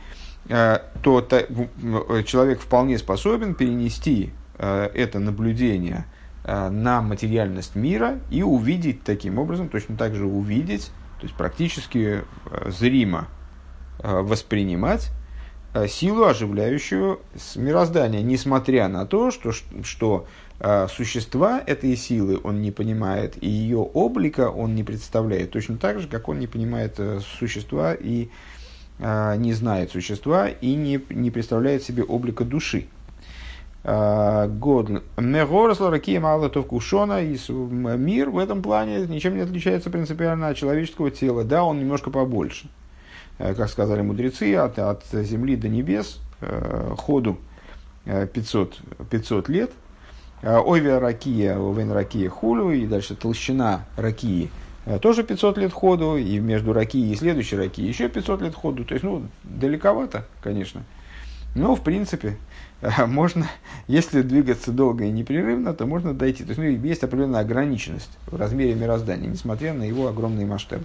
э, 0.49 0.79
то 1.03 1.27
человек 2.25 2.61
вполне 2.61 2.99
способен 2.99 3.55
перенести 3.55 4.31
это 4.59 5.21
наблюдение 5.21 6.05
на 6.45 7.01
материальность 7.01 7.77
мира 7.77 8.19
и 8.31 8.43
увидеть 8.43 9.03
таким 9.03 9.39
образом, 9.39 9.71
точно 9.71 9.97
так 9.97 10.15
же 10.15 10.27
увидеть, 10.27 10.91
то 11.19 11.23
есть 11.23 11.35
практически 11.35 12.25
зримо 12.67 13.29
воспринимать 14.03 15.11
силу, 15.89 16.25
оживляющую 16.25 17.21
мироздание, 17.57 18.23
несмотря 18.23 18.89
на 18.89 19.07
то, 19.07 19.31
что, 19.31 19.53
что 19.83 20.27
существа 20.89 21.63
этой 21.67 21.97
силы 21.97 22.39
он 22.43 22.61
не 22.61 22.71
понимает, 22.71 23.43
и 23.43 23.49
ее 23.49 23.79
облика 23.79 24.51
он 24.51 24.75
не 24.75 24.85
представляет, 24.85 25.51
точно 25.53 25.79
так 25.79 26.01
же, 26.01 26.09
как 26.09 26.29
он 26.29 26.39
не 26.39 26.47
понимает 26.47 26.97
э, 26.99 27.21
существа 27.39 27.95
и 27.95 28.29
а, 28.99 29.37
не 29.37 29.55
знает 29.55 29.91
существа 29.91 30.49
и 30.49 30.75
не, 30.75 31.01
не 31.09 31.31
представляет 31.31 31.83
себе 31.83 32.03
облика 32.03 32.45
души. 32.45 32.89
А, 33.83 34.49
год 34.49 34.91
Мегоросла 35.17 35.91
Ракия 35.91 36.21
Малатов 36.21 36.67
Кушона 36.67 37.23
и 37.23 37.39
мир 37.49 38.29
в 38.29 38.37
этом 38.37 38.61
плане 38.61 39.07
ничем 39.07 39.37
не 39.37 39.41
отличается 39.41 39.89
принципиально 39.89 40.49
от 40.49 40.59
человеческого 40.59 41.11
тела. 41.11 41.45
Да, 41.45 41.65
он 41.65 41.81
немножко 41.81 42.11
побольше. 42.11 42.69
Э, 43.39 43.55
как 43.55 43.71
сказали 43.71 44.03
мудрецы, 44.03 44.55
от, 44.57 44.79
от 44.79 45.07
земли 45.11 45.57
до 45.57 45.69
небес 45.69 46.21
э, 46.43 46.95
ходу 46.99 47.39
500, 48.05 48.79
500 49.09 49.49
лет– 49.49 49.71
а, 50.43 50.61
Ойвия 50.61 50.99
ракия, 50.99 51.59
овен 51.59 51.93
ракия 51.93 52.31
хулю, 52.31 52.71
и 52.71 52.87
дальше 52.87 53.15
толщина 53.15 53.85
ракии 53.97 54.51
а, 54.87 54.99
тоже 54.99 55.23
500 55.23 55.59
лет 55.59 55.73
ходу, 55.73 56.17
и 56.17 56.39
между 56.39 56.73
ракией 56.73 57.13
и 57.13 57.17
следующей 57.17 57.57
ракией 57.57 57.89
еще 57.89 58.09
500 58.09 58.43
лет 58.43 58.55
ходу. 58.55 58.85
То 58.85 58.95
есть, 58.95 59.05
ну, 59.05 59.27
далековато, 59.45 60.25
конечно. 60.43 60.83
Но, 61.55 61.75
в 61.75 61.83
принципе, 61.83 62.39
можно, 63.07 63.47
если 63.87 64.23
двигаться 64.23 64.73
долго 64.73 65.05
и 65.05 65.11
непрерывно, 65.11 65.75
то 65.75 65.85
можно 65.87 66.15
дойти. 66.15 66.45
То 66.45 66.51
есть, 66.51 66.59
ну, 66.59 66.65
есть 66.65 67.03
определенная 67.03 67.41
ограниченность 67.41 68.17
в 68.27 68.37
размере 68.37 68.75
мироздания, 68.75 69.29
несмотря 69.29 69.75
на 69.75 69.83
его 69.83 70.09
огромные 70.09 70.47
масштабы. 70.47 70.85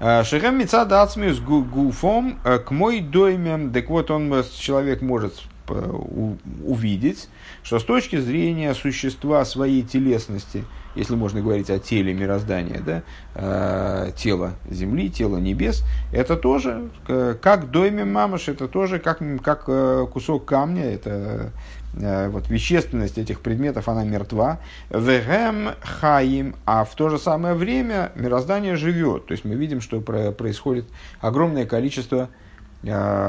Шехем 0.00 0.58
Мица 0.58 0.84
Дацмиус 0.84 1.38
Гуфом 1.38 2.38
к 2.42 2.70
мой 2.72 3.00
доймем, 3.00 3.72
так 3.72 3.88
вот 3.88 4.10
он, 4.10 4.44
человек 4.58 5.00
может 5.00 5.40
увидеть, 5.70 7.28
что 7.62 7.78
с 7.78 7.84
точки 7.84 8.16
зрения 8.16 8.74
существа 8.74 9.44
своей 9.44 9.82
телесности, 9.82 10.64
если 10.94 11.14
можно 11.14 11.40
говорить 11.40 11.70
о 11.70 11.78
теле 11.78 12.14
мироздания, 12.14 12.80
да, 12.80 13.02
э, 13.34 14.12
тело 14.16 14.52
Земли, 14.70 15.10
тело 15.10 15.38
небес, 15.38 15.82
это 16.12 16.36
тоже, 16.36 16.90
э, 17.08 17.34
как 17.40 17.70
дойме 17.70 18.04
мамаш, 18.04 18.48
это 18.48 18.68
тоже 18.68 18.98
как, 18.98 19.20
как 19.42 19.64
э, 19.66 20.06
кусок 20.12 20.44
камня, 20.44 20.84
это 20.84 21.50
э, 21.96 22.28
вот, 22.28 22.48
вещественность 22.48 23.18
этих 23.18 23.40
предметов, 23.40 23.88
она 23.88 24.04
мертва. 24.04 24.60
Вегем 24.90 25.70
хаим, 25.80 26.54
а 26.64 26.84
в 26.84 26.94
то 26.94 27.08
же 27.08 27.18
самое 27.18 27.54
время 27.54 28.12
мироздание 28.14 28.76
живет. 28.76 29.26
То 29.26 29.32
есть 29.32 29.44
мы 29.44 29.54
видим, 29.54 29.80
что 29.80 30.00
происходит 30.00 30.86
огромное 31.20 31.66
количество 31.66 32.22
а, 32.22 32.28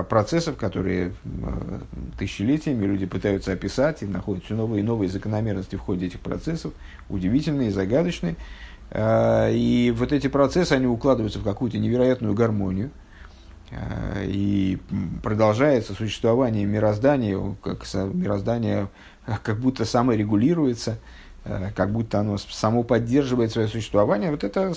процессов, 0.10 0.58
которые 0.58 1.14
а, 1.44 1.82
тысячелетиями 2.18 2.86
люди 2.86 3.06
пытаются 3.06 3.54
описать 3.54 4.04
и 4.04 4.06
находят 4.06 4.44
все 4.44 4.56
новые 4.56 4.82
и 4.82 4.84
новые 4.84 5.10
закономерности 5.10 5.76
в 5.76 5.80
ходе 5.80 6.08
этих 6.08 6.20
процессов, 6.20 6.74
удивительные, 7.10 7.72
загадочные. 7.72 8.36
А, 8.92 9.50
и 9.50 9.94
вот 9.96 10.12
эти 10.12 10.28
процессы, 10.28 10.74
они 10.74 10.88
укладываются 10.88 11.40
в 11.40 11.44
какую-то 11.44 11.78
невероятную 11.78 12.34
гармонию. 12.34 12.92
И 14.22 14.78
продолжается 15.24 15.94
существование 15.94 16.66
мироздания, 16.66 17.40
как 17.64 17.84
мироздание 18.14 18.90
как 19.44 19.60
будто 19.60 19.86
саморегулируется, 19.86 21.00
как 21.44 21.92
будто 21.92 22.20
оно 22.20 22.38
само 22.38 22.84
поддерживает 22.84 23.52
свое 23.52 23.68
существование. 23.68 24.30
Вот 24.30 24.44
это 24.44 24.74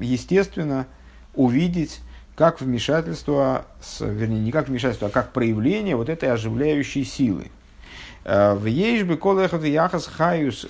естественно 0.00 0.86
увидеть 1.34 2.00
как 2.36 2.60
вмешательство, 2.60 3.66
вернее, 4.00 4.40
не 4.40 4.52
как 4.52 4.68
вмешательство, 4.68 5.08
а 5.08 5.10
как 5.10 5.32
проявление 5.32 5.96
вот 5.96 6.08
этой 6.08 6.30
оживляющей 6.30 7.04
силы. 7.04 7.50
Э, 8.24 8.54
в 8.54 8.66
Ейшбе 8.66 9.16
Колехот 9.16 9.64
Яхас 9.64 10.06
Хаюс, 10.06 10.66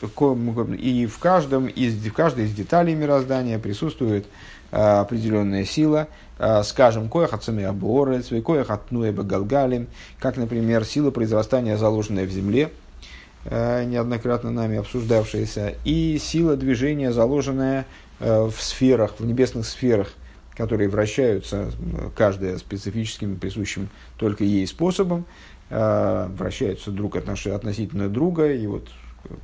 и 0.78 1.06
в, 1.06 1.18
каждом 1.18 1.66
из, 1.66 1.94
в 1.94 2.12
каждой 2.12 2.44
из 2.44 2.52
деталей 2.52 2.94
мироздания 2.94 3.58
присутствует 3.58 4.26
э, 4.70 4.76
определенная 4.76 5.64
сила, 5.64 6.06
э, 6.38 6.62
скажем, 6.62 7.08
коях 7.08 7.32
от 7.32 7.48
Аборец, 7.48 8.28
коях 8.44 8.70
от 8.70 8.92
Галгалим, 8.92 9.88
как, 10.18 10.36
например, 10.36 10.84
сила 10.84 11.10
произрастания, 11.10 11.76
заложенная 11.76 12.26
в 12.26 12.30
земле, 12.30 12.70
неоднократно 13.42 14.50
нами 14.50 14.76
обсуждавшаяся, 14.76 15.72
и 15.86 16.18
сила 16.18 16.56
движения, 16.56 17.10
заложенная 17.10 17.86
в 18.18 18.52
сферах, 18.58 19.14
в 19.18 19.24
небесных 19.24 19.64
сферах, 19.64 20.12
которые 20.56 20.88
вращаются, 20.88 21.70
каждая 22.14 22.58
специфическим, 22.58 23.36
присущим 23.36 23.88
только 24.16 24.44
ей 24.44 24.66
способом, 24.66 25.24
э, 25.70 26.28
вращаются 26.36 26.90
друг 26.90 27.16
относительно 27.16 28.08
друга, 28.08 28.52
и 28.52 28.66
вот 28.66 28.88
э, 29.24 29.34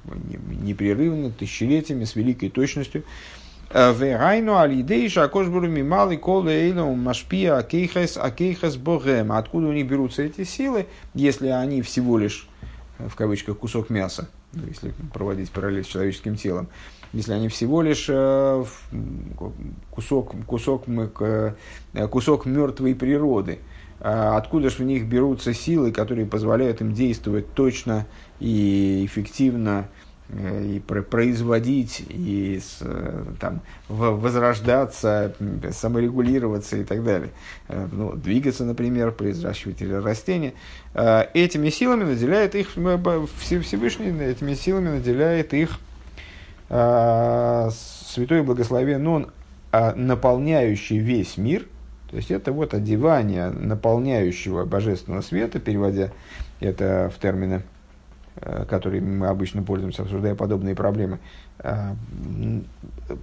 непрерывно, 0.63 1.31
тысячелетиями, 1.31 2.05
с 2.05 2.17
великой 2.17 2.51
точностью. 2.51 3.05
Э, 3.71 3.93
Верайну 3.93 4.59
алидейша 4.59 5.25
акошбуру 5.25 5.69
мималы 5.69 6.17
колы 6.17 6.53
эйлу 6.53 6.95
машпия 6.95 7.57
акейхес 7.57 8.17
акейхес 8.17 8.77
богем. 8.77 9.33
Откуда 9.33 9.69
у 9.69 9.73
них 9.73 9.87
берутся 9.87 10.23
эти 10.23 10.45
силы, 10.45 10.87
если 11.15 11.49
они 11.49 11.83
всего 11.83 12.19
лишь, 12.19 12.49
в 12.99 13.15
кавычках, 13.15 13.59
кусок 13.59 13.91
мяса, 13.91 14.29
если 14.53 14.93
проводить 15.13 15.51
параллель 15.51 15.85
с 15.85 15.89
человеческим 15.89 16.37
телом, 16.37 16.69
если 17.17 17.33
они 17.33 17.49
всего 17.49 17.81
лишь 17.81 18.07
э, 18.11 18.65
кусок, 19.91 20.35
кусок, 20.47 20.85
э, 21.21 21.55
кусок 22.11 22.45
мертвой 22.45 22.95
природы, 22.95 23.59
а 24.01 24.37
откуда 24.37 24.69
же 24.69 24.77
в 24.77 24.81
них 24.81 25.07
берутся 25.07 25.55
силы, 25.55 25.93
которые 25.93 26.27
позволяют 26.27 26.83
им 26.83 26.93
действовать 26.93 27.55
точно 27.55 28.07
и 28.39 29.03
эффективно, 29.07 29.89
э, 30.29 30.75
и 30.77 30.79
производить, 30.81 32.05
и 32.07 32.61
там, 33.41 33.63
возрождаться, 33.89 35.35
саморегулироваться 35.71 36.77
и 36.77 36.85
так 36.85 37.03
далее. 37.03 37.31
Ну, 37.93 38.13
двигаться, 38.13 38.67
например, 38.67 39.13
произращивать 39.13 39.81
или 39.81 39.95
растения. 39.95 40.53
Этими 40.93 41.71
силами 41.71 42.05
наделяет 42.05 42.55
их 42.55 42.73
Всевышний, 42.73 44.11
этими 44.11 44.53
силами 44.53 44.91
наделяет 44.91 45.55
их 45.55 45.79
святой 46.69 48.43
благословен 48.43 49.07
он, 49.07 49.31
а, 49.73 49.95
наполняющий 49.95 50.99
весь 50.99 51.37
мир, 51.37 51.67
то 52.11 52.17
есть 52.17 52.31
это 52.31 52.51
вот 52.53 52.73
одевание 52.73 53.51
наполняющего 53.51 54.65
божественного 54.65 55.21
света, 55.21 55.59
переводя 55.59 56.13
это 56.61 57.13
в 57.15 57.21
термины, 57.21 57.63
а, 58.37 58.65
которыми 58.65 59.17
мы 59.17 59.27
обычно 59.27 59.63
пользуемся, 59.63 60.03
обсуждая 60.03 60.35
подобные 60.35 60.75
проблемы. 60.75 61.19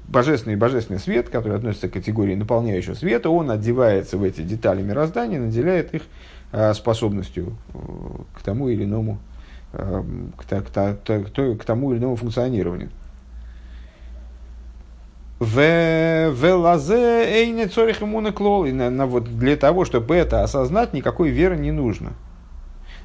Божественный 0.07 0.55
божественный 0.55 0.99
свет, 0.99 1.29
который 1.29 1.57
относится 1.57 1.87
к 1.87 1.93
категории 1.93 2.35
наполняющего 2.35 2.93
света, 2.93 3.29
он 3.29 3.49
одевается 3.49 4.17
в 4.17 4.23
эти 4.23 4.41
детали 4.41 4.81
мироздания, 4.81 5.39
наделяет 5.39 5.93
их 5.95 6.03
способностью 6.75 7.55
э, 7.73 7.77
к 8.35 8.41
тому 8.43 8.69
или 8.69 8.83
иному, 8.83 9.17
к, 9.71 10.45
к, 10.45 10.97
к, 11.03 11.57
к 11.57 11.65
тому 11.65 11.91
или 11.93 11.99
иному 11.99 12.15
функционированию. 12.15 12.89
В 15.43 16.31
велазе 16.31 17.25
эйне 17.25 17.67
цорих 17.67 17.99
ему 17.99 18.31
клол. 18.31 18.65
Вот 18.65 19.37
для 19.37 19.57
того, 19.57 19.83
чтобы 19.83 20.15
это 20.15 20.41
осознать, 20.41 20.93
никакой 20.93 21.31
веры 21.31 21.57
не 21.57 21.73
нужно. 21.73 22.13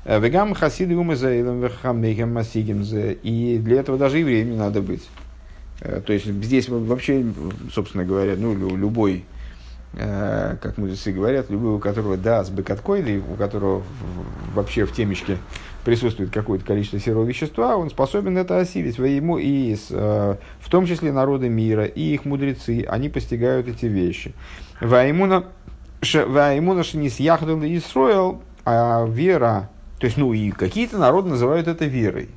Э, 0.05 0.21
вегам 0.21 0.55
хасиды 0.55 0.97
умы 0.97 1.17
заилом 1.17 1.61
вехамейхем 1.61 2.33
масигим 2.33 2.83
И 3.25 3.59
для 3.59 3.81
этого 3.81 3.99
даже 3.99 4.19
евреям 4.19 4.53
не 4.53 4.57
надо 4.57 4.83
быть. 4.83 5.09
Э, 5.81 6.01
то 6.01 6.13
есть 6.13 6.27
здесь 6.27 6.69
вообще, 6.69 7.27
собственно 7.73 8.05
говоря, 8.05 8.35
ну, 8.37 8.55
любой, 8.77 9.25
э, 9.95 10.59
как 10.63 10.79
мудрецы 10.79 11.11
говорят, 11.11 11.51
любой, 11.51 11.75
у 11.75 11.79
которого 11.81 12.17
да, 12.17 12.45
с 12.45 12.51
бекоткоидой, 12.51 13.19
у 13.19 13.35
которого 13.35 13.83
вообще 14.55 14.85
в 14.85 14.93
темечке 14.93 15.39
присутствует 15.85 16.31
какое-то 16.31 16.65
количество 16.65 16.99
серого 16.99 17.25
вещества, 17.25 17.77
он 17.77 17.91
способен 17.91 18.37
это 18.37 18.59
осилить. 18.59 18.99
Ему 18.99 19.39
и 19.39 19.77
э, 19.91 20.37
в 20.61 20.71
том 20.71 20.87
числе 20.87 21.13
народы 21.13 21.49
мира, 21.49 21.85
и 21.85 22.15
их 22.15 22.25
мудрецы, 22.25 22.85
они 22.89 23.09
постигают 23.09 23.69
эти 23.69 23.87
вещи. 23.87 24.35
Ваимуна 24.81 25.45
шинис 26.03 27.21
яхдал 27.21 27.63
и 27.63 27.77
Исроил, 27.79 28.43
а 28.65 29.07
вера, 29.07 29.71
то 29.99 30.07
есть, 30.07 30.17
ну, 30.17 30.33
и 30.33 30.51
какие-то 30.51 30.99
народы 30.99 31.31
называют 31.31 31.69
это 31.69 31.87
верой. 31.87 32.29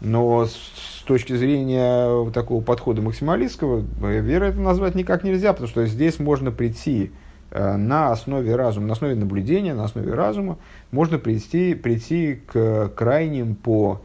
Но 0.00 0.46
с 0.46 1.02
точки 1.06 1.34
зрения 1.34 2.30
такого 2.30 2.62
подхода 2.62 3.02
максималистского, 3.02 3.84
вера 4.00 4.46
это 4.46 4.60
назвать 4.60 4.94
никак 4.94 5.24
нельзя, 5.24 5.52
потому 5.52 5.68
что 5.68 5.84
здесь 5.86 6.18
можно 6.18 6.50
прийти 6.50 7.10
э, 7.12 7.29
на 7.50 8.12
основе 8.12 8.54
разума, 8.54 8.86
на 8.86 8.92
основе 8.92 9.14
наблюдения, 9.14 9.74
на 9.74 9.84
основе 9.84 10.14
разума, 10.14 10.58
можно 10.90 11.18
прийти, 11.18 11.74
прийти 11.74 12.40
к 12.46 12.88
крайним 12.94 13.56
по 13.56 14.02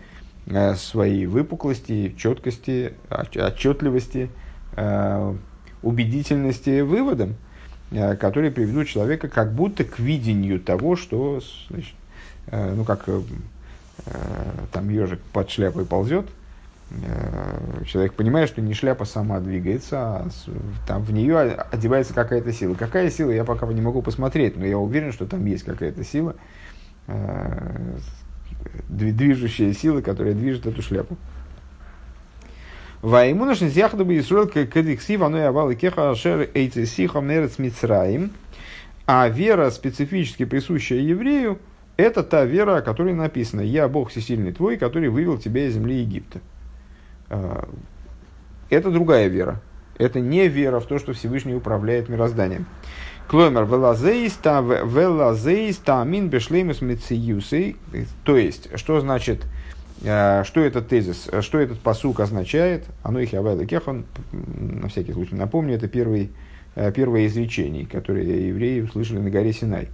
э, 0.47 0.75
своей 0.75 1.25
выпуклости, 1.27 2.15
четкости, 2.17 2.93
отчетливости, 3.09 4.29
э, 4.75 5.35
убедительности 5.83 6.81
выводам, 6.81 7.35
которые 8.19 8.49
приведут 8.49 8.87
человека 8.87 9.27
как 9.27 9.53
будто 9.53 9.83
к 9.83 9.99
видению 9.99 10.59
того, 10.59 10.95
что, 10.95 11.39
значит, 11.69 11.93
ну 12.51 12.83
как 12.83 13.07
Э, 14.05 14.65
там 14.71 14.89
ежик 14.89 15.19
под 15.33 15.49
шляпой 15.49 15.85
ползет, 15.85 16.25
э, 16.25 16.29
человек 17.85 18.13
понимает, 18.13 18.49
что 18.49 18.61
не 18.61 18.73
шляпа 18.73 19.05
сама 19.05 19.39
двигается, 19.39 19.97
а 19.99 20.27
там 20.87 21.03
в 21.03 21.11
нее 21.11 21.39
одевается 21.39 22.13
какая-то 22.13 22.53
сила. 22.53 22.75
Какая 22.75 23.09
сила, 23.09 23.31
я 23.31 23.43
пока 23.43 23.65
не 23.67 23.81
могу 23.81 24.01
посмотреть, 24.01 24.55
но 24.55 24.65
я 24.65 24.77
уверен, 24.77 25.11
что 25.11 25.25
там 25.25 25.45
есть 25.45 25.63
какая-то 25.63 26.03
сила, 26.03 26.35
э, 27.07 27.97
движущая 28.87 29.73
сила, 29.73 30.01
которая 30.01 30.33
движет 30.33 30.67
эту 30.67 30.81
шляпу. 30.81 31.17
А 39.05 39.27
вера, 39.27 39.69
специфически 39.69 40.45
присущая 40.45 40.99
еврею, 40.99 41.59
это 41.97 42.23
та 42.23 42.45
вера, 42.45 42.77
о 42.77 42.81
которой 42.81 43.13
написано 43.13 43.61
«Я 43.61 43.87
Бог 43.87 44.09
всесильный 44.09 44.51
твой, 44.53 44.77
который 44.77 45.09
вывел 45.09 45.37
тебя 45.37 45.67
из 45.67 45.75
земли 45.75 45.99
Египта». 46.01 46.39
А, 47.29 47.67
это 48.69 48.91
другая 48.91 49.27
вера. 49.27 49.61
Это 49.97 50.19
не 50.19 50.47
вера 50.47 50.79
в 50.79 50.85
то, 50.85 50.99
что 50.99 51.13
Всевышний 51.13 51.55
управляет 51.55 52.09
мирозданием. 52.09 52.65
Кломер 53.27 53.65
велазеиста 53.65 54.59
велазеиста 54.61 56.01
амин 56.01 56.29
бешлеймус 56.29 56.81
мециюсей. 56.81 57.77
То 58.23 58.37
есть, 58.37 58.69
что 58.77 58.99
значит, 58.99 59.45
а, 60.05 60.43
что 60.43 60.61
этот 60.61 60.89
тезис, 60.89 61.29
что 61.41 61.59
этот 61.59 61.79
посук 61.79 62.19
означает? 62.19 62.85
Оно 63.03 63.19
их 63.19 63.33
явайла 63.33 63.65
кехан, 63.65 64.05
на 64.31 64.89
всякий 64.89 65.13
случай 65.13 65.35
напомню, 65.35 65.75
это 65.75 65.87
первый, 65.87 66.31
а, 66.75 66.91
первое 66.91 67.25
изречение, 67.27 67.85
которое 67.85 68.23
евреи 68.23 68.81
услышали 68.81 69.19
на 69.19 69.29
горе 69.29 69.53
Синай. 69.53 69.89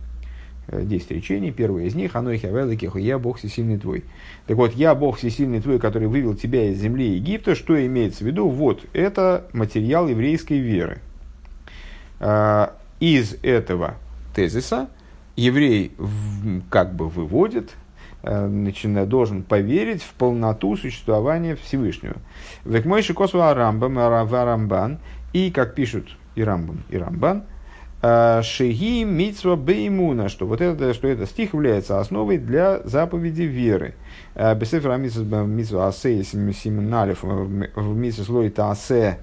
10 0.72 1.12
речений. 1.12 1.52
Первое 1.52 1.86
из 1.86 1.96
них, 1.96 2.16
их 2.16 2.80
кеху, 2.80 2.98
я 2.98 3.20
Бог 3.20 3.38
всесильный 3.38 3.78
твой. 3.78 4.04
Так 4.48 4.58
вот, 4.58 4.74
я 4.74 4.96
Бог 4.96 5.18
всесильный 5.18 5.62
твой, 5.62 5.80
который 5.80 6.08
вывел 6.08 6.36
тебя 6.36 6.70
из 6.70 6.80
земли 6.80 7.16
Египта, 7.16 7.56
что 7.56 7.84
имеется 7.86 8.24
в 8.24 8.28
виду? 8.28 8.48
Вот, 8.48 8.86
это 8.94 9.48
материал 9.54 10.08
еврейской 10.08 10.60
веры. 10.60 11.00
А, 12.20 12.76
из 13.00 13.36
этого 13.42 13.96
тезиса 14.36 14.90
еврей 15.36 15.92
как 16.70 16.94
бы 16.94 17.10
выводит, 17.10 17.72
э, 18.24 18.48
начинает, 18.48 19.10
должен 19.10 19.44
поверить 19.44 20.04
в 20.04 20.14
полноту 20.14 20.78
существования 20.78 21.56
Всевышнего. 21.56 22.16
Векмойши 22.66 23.14
косва 23.14 23.50
Арамбам, 23.50 23.98
Арамбан, 23.98 25.00
и, 25.34 25.52
как 25.52 25.76
пишут 25.76 26.18
и 26.36 26.44
Рамбам, 26.44 26.84
и 26.90 26.98
Рамбан, 26.98 27.44
Э, 28.02 28.42
Шеги 28.44 29.04
митсва 29.04 29.56
беймуна, 29.56 30.28
что 30.28 30.48
вот 30.48 30.60
это, 30.60 30.94
что 30.96 31.08
это 31.08 31.28
стих 31.28 31.54
является 31.54 32.00
основой 32.00 32.40
для 32.40 32.82
заповеди 32.84 33.44
веры. 33.44 33.94
Э, 34.34 34.56
Бесефра 34.56 34.96
митсва 34.96 35.88
асе 35.88 36.24
сименалев 36.24 37.22
в 37.22 37.96
митсва 37.96 38.24
слоита 38.24 38.72
асе 38.72 39.20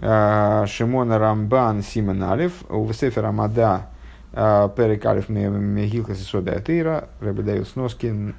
э, 0.00 0.66
Шимона 0.66 1.18
Рамбан 1.18 1.82
Сименалев, 1.82 2.52
у 2.68 2.92
Сефера 2.92 3.32
Мада 3.32 3.86
Перекалев 4.32 5.28
Мегилка 5.28 6.14
Сисода 6.14 6.52
Атеира, 6.52 7.10
Рэбе 7.20 7.42
дает 7.42 7.68
сноски 7.68 8.34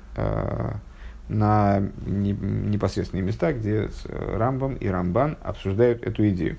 на 1.30 1.84
непосредственные 2.08 3.24
места, 3.24 3.54
где 3.54 3.90
Рамбам 4.10 4.74
и 4.74 4.88
Рамбан 4.88 5.38
обсуждают 5.44 6.02
эту 6.02 6.28
идею. 6.30 6.58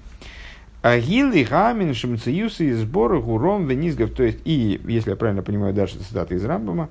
Агилы 0.84 1.44
гамин 1.44 1.94
шимциюсы 1.94 2.66
и 2.66 2.72
сборы 2.72 3.18
гуром 3.18 3.66
венизгов. 3.66 4.10
То 4.10 4.22
есть, 4.22 4.40
и, 4.44 4.78
если 4.86 5.08
я 5.12 5.16
правильно 5.16 5.42
понимаю, 5.42 5.72
дальше 5.72 5.98
цитата 5.98 6.34
из 6.34 6.44
Рамбама, 6.44 6.90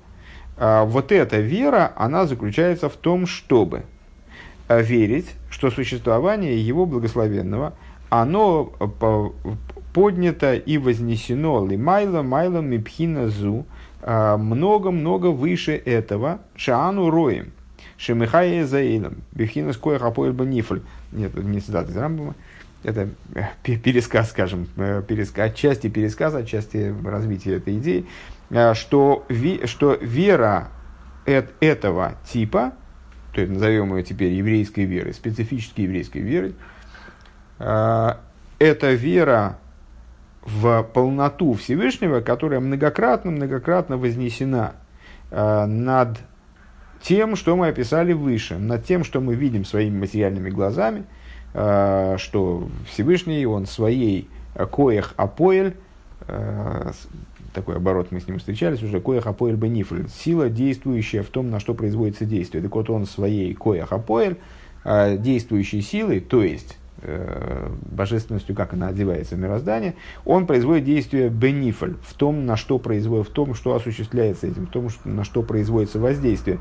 а, 0.58 0.84
вот 0.84 1.12
эта 1.12 1.38
вера, 1.38 1.94
она 1.96 2.26
заключается 2.26 2.90
в 2.90 2.96
том, 2.96 3.28
чтобы 3.28 3.84
верить, 4.68 5.28
что 5.52 5.70
существование 5.70 6.60
его 6.60 6.88
благословенного, 6.88 7.74
оно 8.10 8.74
поднято 9.94 10.56
и 10.56 10.80
вознесено 10.80 11.64
лимайла 11.64 12.24
майла 12.24 12.62
мипхина 12.62 13.28
зу 13.28 13.68
а, 14.02 14.38
много-много 14.38 15.28
выше 15.28 15.74
этого 15.74 16.40
шаану 16.56 17.12
роем 17.12 17.52
шемихая 17.98 18.66
заилом 18.66 19.18
бифхина 19.34 19.72
скоя 19.72 20.00
хапоэль 20.00 20.34
банифль. 20.34 20.82
Нет, 21.12 21.36
не 21.36 21.60
цитата 21.60 21.92
из 21.92 21.96
Рамбама 21.98 22.34
это 22.84 23.10
э, 23.36 23.76
пересказ, 23.78 24.30
скажем, 24.30 24.68
э, 24.78 25.02
пересказ, 25.08 25.52
отчасти 25.52 25.90
пересказ, 25.90 26.36
отчасти 26.36 26.94
развитие 27.04 27.58
этой 27.58 27.78
идеи, 27.78 28.06
э, 28.50 28.74
что, 28.74 29.26
ви, 29.30 29.66
что 29.66 29.94
вера 29.96 30.70
этого 31.26 32.16
типа, 32.30 32.74
то 33.34 33.42
есть 33.42 33.54
назовем 33.54 33.96
ее 33.96 34.04
теперь 34.04 34.34
еврейской 34.34 34.84
верой, 34.84 35.14
специфически 35.14 35.82
еврейской 35.82 36.20
верой, 36.20 36.56
это 37.58 38.92
вера 38.92 39.58
в 40.42 40.84
полноту 40.94 41.54
Всевышнего, 41.54 42.20
которая 42.20 42.60
многократно-многократно 42.60 43.98
вознесена 43.98 44.74
над 45.32 46.20
тем, 47.02 47.38
что 47.38 47.56
мы 47.56 47.70
описали 47.70 48.12
выше, 48.12 48.58
над 48.58 48.84
тем, 48.86 49.06
что 49.06 49.22
мы 49.22 49.36
видим 49.36 49.64
своими 49.64 49.98
материальными 49.98 50.50
глазами– 50.50 51.06
что 51.54 52.68
Всевышний, 52.88 53.46
он 53.46 53.68
своей 53.68 54.28
коях 54.72 55.14
апоэль, 55.18 55.76
э, 56.28 56.92
такой 57.54 57.76
оборот 57.76 58.12
мы 58.12 58.20
с 58.20 58.28
ним 58.28 58.40
встречались 58.40 58.82
уже, 58.82 59.00
коях 59.00 59.28
апоэль 59.28 59.56
бенифль, 59.56 60.08
сила, 60.10 60.50
действующая 60.50 61.22
в 61.22 61.28
том, 61.28 61.52
на 61.52 61.60
что 61.60 61.74
производится 61.74 62.26
действие. 62.26 62.64
Так 62.64 62.74
вот, 62.74 62.90
он 62.90 63.06
своей 63.06 63.54
коях 63.54 63.92
апоэль, 63.92 64.38
э, 64.84 65.18
действующей 65.18 65.82
силой, 65.82 66.20
то 66.20 66.44
есть 66.44 66.78
божественностью, 67.92 68.56
как 68.56 68.72
она 68.72 68.88
одевается 68.88 69.36
в 69.36 69.38
мироздание, 69.38 69.96
он 70.24 70.48
производит 70.48 70.86
действие 70.86 71.28
бенифль 71.28 71.96
в 72.02 72.14
том, 72.14 72.46
на 72.46 72.56
что 72.56 72.80
производит, 72.80 73.28
в 73.28 73.32
том, 73.34 73.56
что 73.56 73.76
осуществляется 73.76 74.48
этим, 74.48 74.68
в 74.68 74.70
том, 74.70 74.88
на 75.04 75.26
что 75.26 75.44
производится 75.44 76.00
воздействие 76.00 76.60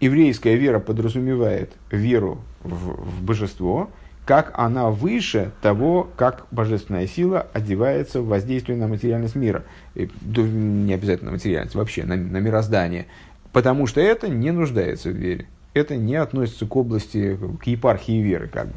еврейская 0.00 0.56
вера 0.56 0.78
подразумевает 0.78 1.72
веру 1.90 2.40
в, 2.62 3.02
в 3.02 3.22
божество, 3.22 3.90
как 4.24 4.52
она 4.54 4.90
выше 4.90 5.52
того, 5.62 6.08
как 6.16 6.46
божественная 6.50 7.06
сила 7.06 7.46
одевается 7.52 8.20
в 8.20 8.26
воздействие 8.26 8.76
на 8.76 8.88
материальность 8.88 9.36
мира. 9.36 9.64
И, 9.94 10.10
не 10.34 10.92
обязательно 10.92 11.30
материальность, 11.30 11.76
вообще 11.76 12.04
на, 12.04 12.16
на 12.16 12.38
мироздание. 12.38 13.06
Потому 13.52 13.86
что 13.86 14.00
это 14.00 14.28
не 14.28 14.50
нуждается 14.50 15.10
в 15.10 15.14
вере. 15.14 15.46
Это 15.74 15.96
не 15.96 16.16
относится 16.16 16.66
к 16.66 16.74
области, 16.74 17.38
к 17.60 17.66
епархии 17.66 18.20
веры, 18.20 18.48
как 18.48 18.66
бы. 18.66 18.74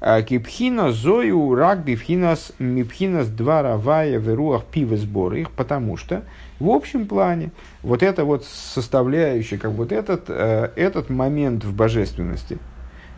А, 0.00 0.20
Кипхина 0.20 0.90
зою 0.90 1.54
рак 1.54 1.84
бифхинас 1.84 2.52
мипхинас 2.58 3.28
два 3.28 3.62
равая 3.62 4.18
веруах 4.18 4.64
пива 4.64 4.96
сборы 4.96 5.42
их, 5.42 5.52
потому 5.52 5.96
что 5.96 6.24
в 6.62 6.70
общем 6.70 7.06
плане 7.06 7.50
вот 7.82 8.02
эта 8.02 8.24
вот 8.24 8.44
составляющая, 8.44 9.58
как 9.58 9.72
вот 9.72 9.92
этот, 9.92 10.24
э, 10.28 10.70
этот 10.76 11.10
момент 11.10 11.64
в 11.64 11.74
божественности, 11.74 12.58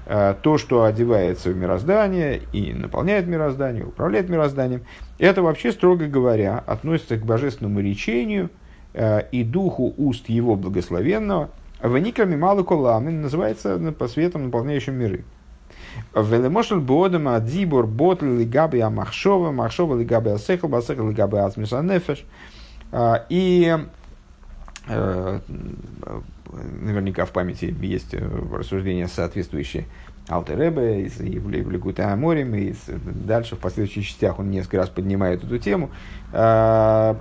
э, 0.06 0.34
то, 0.42 0.58
что 0.58 0.84
одевается 0.84 1.50
в 1.50 1.56
мироздание 1.56 2.40
и 2.52 2.72
наполняет 2.72 3.26
мироздание, 3.26 3.84
управляет 3.84 4.28
мирозданием, 4.28 4.82
это 5.18 5.42
вообще, 5.42 5.72
строго 5.72 6.06
говоря, 6.06 6.62
относится 6.66 7.16
к 7.16 7.24
божественному 7.24 7.80
речению 7.80 8.50
э, 8.94 9.22
и 9.30 9.44
духу 9.44 9.94
уст 9.96 10.28
его 10.28 10.56
благословенного, 10.56 11.50
Ваникрами 11.84 12.34
малы 12.34 12.64
колами 12.64 13.10
называется 13.10 13.78
по 13.98 14.08
светом, 14.08 14.44
наполняющим 14.44 14.94
миры. 14.94 15.22
Велемошел 16.14 16.80
боодама 16.80 17.38
дибор 17.40 17.86
ботл 17.86 18.24
лигаби 18.24 18.80
амахшова, 18.80 19.50
махшова 19.50 19.98
лигаби 19.98 20.30
асехал, 20.30 20.68
басехал 20.68 21.10
лигаби 21.10 21.36
асмиса 21.36 21.82
нефеш. 21.82 22.24
И 23.28 23.76
э, 24.86 25.40
наверняка 26.80 27.24
в 27.24 27.30
памяти 27.30 27.74
есть 27.80 28.14
э, 28.14 28.28
рассуждения 28.52 29.08
соответствующие 29.08 29.86
Алтеребе, 30.28 31.02
из 31.02 31.20
Евлегута 31.20 32.12
Аморим, 32.12 32.54
и 32.54 32.74
дальше 32.86 33.56
в 33.56 33.58
последующих 33.58 34.06
частях 34.06 34.38
он 34.38 34.50
несколько 34.50 34.78
раз 34.78 34.88
поднимает 34.88 35.44
эту 35.44 35.58
тему. 35.58 35.90
А, 36.32 37.16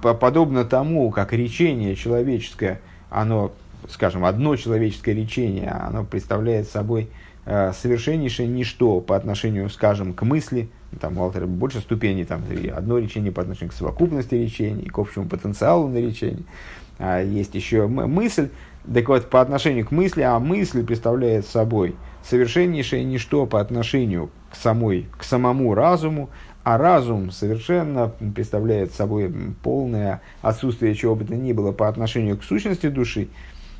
подобно 0.00 0.64
тому, 0.64 1.10
как 1.10 1.34
речение 1.34 1.94
человеческое, 1.96 2.80
оно, 3.10 3.52
скажем, 3.90 4.24
одно 4.24 4.56
человеческое 4.56 5.14
речение, 5.14 5.70
оно 5.70 6.04
представляет 6.04 6.68
собой 6.68 7.10
а, 7.10 7.19
совершеннейшее 7.44 8.48
ничто 8.48 9.00
по 9.00 9.16
отношению, 9.16 9.68
скажем, 9.70 10.12
к 10.12 10.22
мысли, 10.22 10.68
там 11.00 11.18
у 11.18 11.22
Алтера 11.22 11.46
больше 11.46 11.80
ступеней, 11.80 12.24
там 12.24 12.42
одно 12.74 12.98
речение 12.98 13.32
по 13.32 13.42
отношению 13.42 13.70
к 13.70 13.74
совокупности 13.74 14.34
речений, 14.34 14.86
к 14.86 14.98
общему 14.98 15.28
потенциалу 15.28 15.88
на 15.88 15.98
речение. 15.98 16.44
А 16.98 17.22
есть 17.22 17.54
еще 17.54 17.86
мысль, 17.86 18.50
так 18.92 19.08
вот, 19.08 19.30
по 19.30 19.40
отношению 19.40 19.86
к 19.86 19.90
мысли, 19.90 20.22
а 20.22 20.38
мысль 20.38 20.84
представляет 20.84 21.46
собой– 21.46 21.96
совершеннейшее 22.24 23.04
ничто 23.04 23.46
по 23.46 23.60
отношению 23.60 24.30
к, 24.50 24.56
самой, 24.56 25.06
к 25.16 25.24
самому 25.24 25.74
разуму, 25.74 26.30
а 26.62 26.76
разум 26.76 27.30
совершенно 27.30 28.12
представляет 28.34 28.92
собой 28.92 29.32
полное 29.62 30.20
отсутствие 30.42 30.94
чего 30.94 31.14
бы 31.14 31.24
то 31.24 31.34
ни 31.34 31.52
было 31.52 31.72
по 31.72 31.88
отношению 31.88 32.36
к 32.36 32.44
сущности 32.44 32.88
души. 32.88 33.28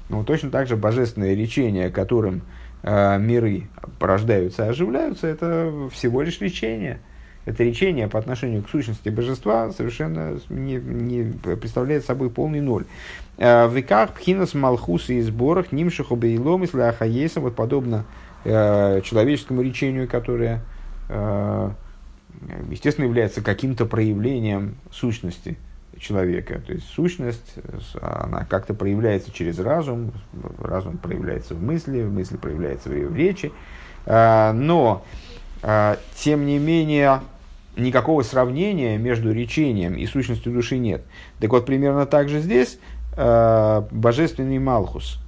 Ну, 0.08 0.24
точно 0.24 0.50
так 0.50 0.66
же 0.66 0.76
божественное 0.76 1.34
речение, 1.34 1.90
которым 1.90 2.36
э, 2.36 2.40
миры 2.82 3.64
порождаются 3.98 4.66
и 4.66 4.68
оживляются, 4.68 5.26
это 5.26 5.88
всего 5.92 6.22
лишь 6.22 6.40
речение. 6.40 7.00
Это 7.46 7.64
речение 7.64 8.06
по 8.06 8.18
отношению 8.18 8.62
к 8.62 8.68
сущности 8.68 9.08
божества 9.08 9.70
совершенно 9.72 10.38
не, 10.50 10.76
не 10.76 11.32
представляет 11.56 12.04
собой 12.04 12.30
полный 12.30 12.60
ноль. 12.60 12.84
Э, 13.38 13.66
в 13.66 13.74
веках 13.74 14.12
пхинас 14.12 14.54
малхуса 14.54 15.14
и 15.14 15.20
сборах 15.20 15.72
нимшиху 15.72 16.16
бейлом 16.16 16.64
и 16.64 16.66
вот 17.40 17.56
подобно 17.56 18.04
Э, 18.42 19.02
человеческому 19.04 19.60
речению, 19.60 20.08
которое, 20.08 20.62
э, 21.10 21.70
естественно, 22.70 23.04
является 23.04 23.42
каким-то 23.42 23.84
проявлением 23.84 24.76
сущности 24.90 25.58
человека. 26.00 26.60
То 26.66 26.72
есть 26.72 26.88
сущность, 26.88 27.54
она 28.00 28.44
как-то 28.44 28.74
проявляется 28.74 29.30
через 29.30 29.58
разум, 29.58 30.12
разум 30.58 30.98
проявляется 30.98 31.54
в 31.54 31.62
мысли, 31.62 32.02
мысль 32.02 32.38
проявляется 32.38 32.88
в 32.88 33.14
речи. 33.14 33.52
Э, 34.06 34.52
но, 34.52 35.04
тем 36.16 36.46
не 36.46 36.58
менее, 36.58 37.20
никакого 37.76 38.22
сравнения 38.22 38.96
между 38.96 39.32
речением 39.32 39.94
и 39.94 40.06
сущностью 40.06 40.52
души 40.52 40.78
нет. 40.78 41.02
Так 41.38 41.50
вот, 41.50 41.66
примерно 41.66 42.06
так 42.06 42.28
же 42.28 42.40
здесь 42.40 42.78
божественный 43.14 44.58
Малхус, 44.58 45.18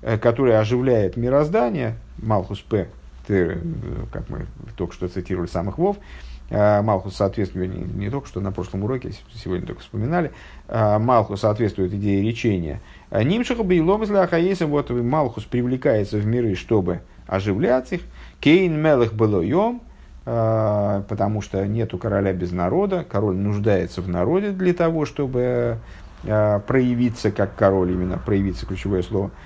который 0.00 0.58
оживляет 0.58 1.16
мироздание, 1.16 1.96
Малхус 2.16 2.60
П, 2.60 2.88
как 3.26 4.28
мы 4.30 4.46
только 4.76 4.94
что 4.94 5.08
цитировали 5.08 5.46
самых 5.46 5.78
Вов, 5.78 5.96
а, 5.98 6.31
Малхус 6.52 7.16
соответствует, 7.16 7.74
не, 7.74 8.04
не 8.04 8.10
только 8.10 8.28
что 8.28 8.40
на 8.40 8.52
прошлом 8.52 8.84
уроке, 8.84 9.12
сегодня 9.34 9.66
только 9.66 9.80
вспоминали, 9.80 10.32
а, 10.68 10.98
Малхус 10.98 11.40
соответствует 11.40 11.94
идее 11.94 12.22
речения. 12.22 12.80
А, 13.10 13.22
Нимшиха 13.22 13.62
Бейлом 13.62 14.02
из 14.02 14.10
Лахаеса, 14.10 14.66
вот 14.66 14.90
Малхус 14.90 15.44
привлекается 15.44 16.18
в 16.18 16.26
миры, 16.26 16.54
чтобы 16.54 17.00
оживлять 17.26 17.92
их. 17.92 18.02
Кейн 18.40 18.76
Мелых 18.80 19.14
Белойом, 19.14 19.82
потому 20.24 21.40
что 21.42 21.66
нету 21.66 21.96
короля 21.96 22.32
без 22.32 22.52
народа, 22.52 23.06
король 23.08 23.36
нуждается 23.36 24.02
в 24.02 24.08
народе 24.08 24.50
для 24.50 24.74
того, 24.74 25.06
чтобы 25.06 25.78
проявиться 26.22 27.30
как 27.30 27.54
король, 27.54 27.92
именно 27.92 28.18
проявиться 28.18 28.66
ключевое 28.66 29.02
слово– 29.02 29.30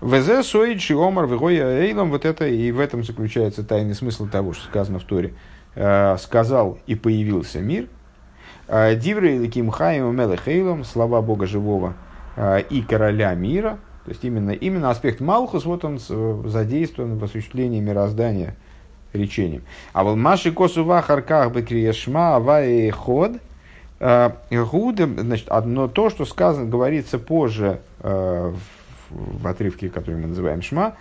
ВЗ 0.00 0.46
соид 0.46 0.80
шиомар 0.80 1.26
вегоя 1.26 1.82
эйлом. 1.82 2.10
Вот 2.10 2.24
это 2.24 2.46
и 2.46 2.72
в 2.72 2.80
этом 2.80 3.04
заключается 3.04 3.62
тайный 3.62 3.94
смысл 3.94 4.26
того, 4.26 4.54
что 4.54 4.64
сказано 4.64 4.98
в 4.98 5.04
Торе. 5.04 5.34
Э, 5.76 6.16
сказал 6.18 6.78
и 6.86 6.96
появился 6.96 7.60
мир. 7.60 7.86
Э, 8.66 8.96
Диврей 8.96 9.38
ликим 9.38 9.70
хаим 9.70 10.14
мелех 10.16 10.48
эйлом. 10.48 10.84
Слова 10.84 11.22
Бога 11.22 11.46
живого 11.46 11.94
э, 12.36 12.62
и 12.70 12.82
короля 12.82 13.34
мира. 13.34 13.78
То 14.04 14.10
есть 14.10 14.24
именно, 14.24 14.50
именно 14.50 14.90
аспект 14.90 15.20
Малхус, 15.20 15.64
вот 15.66 15.84
он 15.84 15.98
задействован 16.48 17.18
в 17.18 17.24
осуществлении 17.24 17.80
мироздания 17.80 18.56
речением. 19.12 19.62
А 19.92 20.02
вот 20.02 20.16
Маши 20.16 20.50
Косува 20.50 21.02
Харках 21.02 21.52
Бекриешма 21.52 22.36
Авай 22.36 22.90
Ход 22.90 23.32
Гуда, 24.00 25.06
значит, 25.06 25.48
одно 25.50 25.86
то, 25.86 26.08
что 26.08 26.24
сказано, 26.24 26.66
говорится 26.66 27.18
позже 27.18 27.80
в 28.00 28.54
в 29.10 29.46
отрывке, 29.46 29.88
который 29.88 30.16
мы 30.16 30.28
называем 30.28 30.62
Шма, 30.62 30.94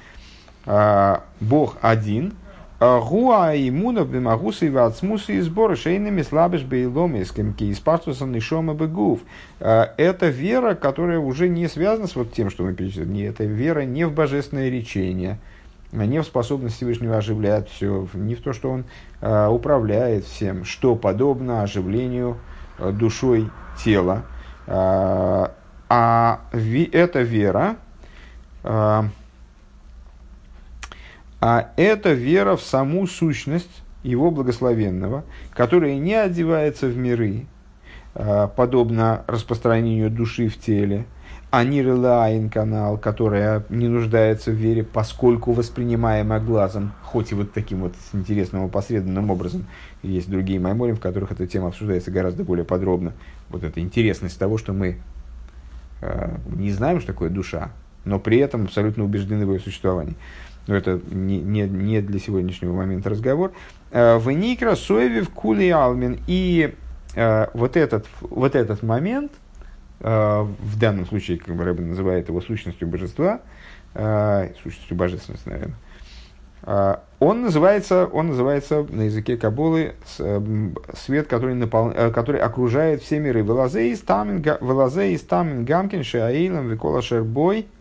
Бог 1.39 1.77
один, 1.81 2.33
Гуа 2.79 3.53
имуна 3.55 4.05
бимагуса 4.05 4.65
и 4.65 4.69
вацмуса 4.69 5.33
и 5.33 5.41
сбора 5.41 5.75
шейными 5.75 6.21
слабыш 6.21 6.63
бейломи 6.63 7.23
с 7.23 7.31
кемки 7.31 7.65
из 7.65 7.79
пастуса 7.79 8.25
нишома 8.25 8.73
бегув. 8.73 9.19
А, 9.59 9.93
это 9.97 10.27
вера, 10.27 10.75
которая 10.75 11.19
уже 11.19 11.49
не 11.49 11.67
связана 11.67 12.07
с 12.07 12.15
вот 12.15 12.31
тем, 12.31 12.49
что 12.49 12.63
мы 12.63 12.73
перечислили. 12.73 13.25
Это 13.25 13.43
вера 13.43 13.81
не 13.81 14.05
в 14.05 14.13
божественное 14.13 14.69
речение, 14.69 15.39
не 15.91 16.21
в 16.21 16.23
способность 16.23 16.77
Всевышнего 16.77 17.17
оживлять 17.17 17.67
все, 17.69 18.07
не 18.13 18.35
в 18.35 18.41
то, 18.41 18.53
что 18.53 18.69
он 18.71 18.85
управляет 19.53 20.23
всем, 20.23 20.63
что 20.63 20.95
подобно 20.95 21.63
оживлению 21.63 22.37
душой 22.79 23.49
тела. 23.83 24.23
А 24.67 26.41
эта 26.53 27.21
вера, 27.23 27.75
а, 31.41 31.59
а 31.59 31.69
это 31.75 32.13
вера 32.13 32.55
в 32.55 32.61
саму 32.61 33.07
сущность 33.07 33.83
его 34.03 34.31
благословенного, 34.31 35.23
которая 35.53 35.97
не 35.97 36.13
одевается 36.13 36.87
в 36.87 36.97
миры, 36.97 37.45
а, 38.15 38.47
подобно 38.47 39.23
распространению 39.27 40.09
души 40.09 40.49
в 40.49 40.57
теле, 40.57 41.05
а 41.51 41.63
не 41.63 41.81
релайн 41.81 42.49
канал, 42.49 42.97
которая 42.97 43.63
не 43.69 43.87
нуждается 43.87 44.51
в 44.51 44.55
вере, 44.55 44.83
поскольку 44.83 45.51
воспринимаема 45.51 46.39
глазом, 46.39 46.91
хоть 47.01 47.31
и 47.31 47.35
вот 47.35 47.53
таким 47.53 47.81
вот 47.81 47.95
интересным 48.13 48.65
опосредованным 48.65 49.31
образом. 49.31 49.65
Есть 50.03 50.29
другие 50.29 50.59
майморим, 50.59 50.95
в 50.95 50.99
которых 50.99 51.31
эта 51.31 51.47
тема 51.47 51.69
обсуждается 51.69 52.11
гораздо 52.11 52.43
более 52.43 52.65
подробно. 52.65 53.13
Вот 53.49 53.63
эта 53.63 53.79
интересность 53.79 54.37
того, 54.37 54.59
что 54.59 54.73
мы 54.73 54.99
э, 56.01 56.37
не 56.55 56.71
знаем, 56.71 56.99
что 56.99 57.13
такое 57.13 57.29
душа, 57.29 57.71
но 58.05 58.19
при 58.19 58.37
этом 58.37 58.65
абсолютно 58.65 59.03
убеждены 59.03 59.45
в 59.47 59.51
ее 59.51 59.59
существовании. 59.59 60.15
Но 60.69 60.75
это 60.75 61.01
не, 61.09 61.39
не, 61.39 61.63
не 61.63 61.99
для 61.99 62.19
сегодняшнего 62.19 62.73
момента 62.73 63.09
разговор. 63.09 63.53
Э, 63.89 64.19
в 64.19 64.29
Никра, 64.29 64.75
Соевив, 64.75 65.31
Кули 65.31 65.67
Алмин. 65.71 66.19
И 66.27 66.75
э, 67.15 67.47
вот 67.55 67.75
этот, 67.75 68.05
вот 68.21 68.53
этот 68.55 68.83
момент, 68.83 69.31
э, 69.99 70.07
в 70.07 70.79
данном 70.79 71.07
случае, 71.07 71.39
как 71.39 71.55
бы 71.55 71.63
Рэббин 71.63 71.89
называет 71.89 72.29
его 72.29 72.39
сущностью 72.39 72.87
божества, 72.87 73.41
сущностью 74.61 74.95
божественности, 74.95 75.49
наверное, 75.49 76.99
он 77.19 77.41
называется, 77.41 78.05
он 78.05 78.27
называется 78.27 78.85
на 78.87 79.03
языке 79.03 79.37
Кабулы 79.37 79.95
свет, 80.93 81.27
который, 81.27 81.55
напол... 81.55 81.91
который 82.13 82.39
окружает 82.39 83.01
все 83.01 83.19
миры. 83.19 83.41
Велазе 83.41 83.91
из 83.91 84.01
тамин 84.01 85.65
гамкин 85.65 86.03
шеаилам 86.03 86.69
викола 86.69 87.01
шербой– 87.01 87.65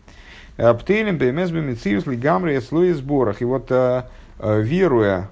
Птейлем, 0.59 1.17
БМС, 1.17 1.51
Бемициус, 1.51 2.05
Лигамри, 2.05 2.59
Слои 2.59 2.91
сборах. 2.91 3.41
И 3.41 3.45
вот 3.45 3.67
э, 3.69 4.03
э, 4.39 4.61
веруя 4.61 5.29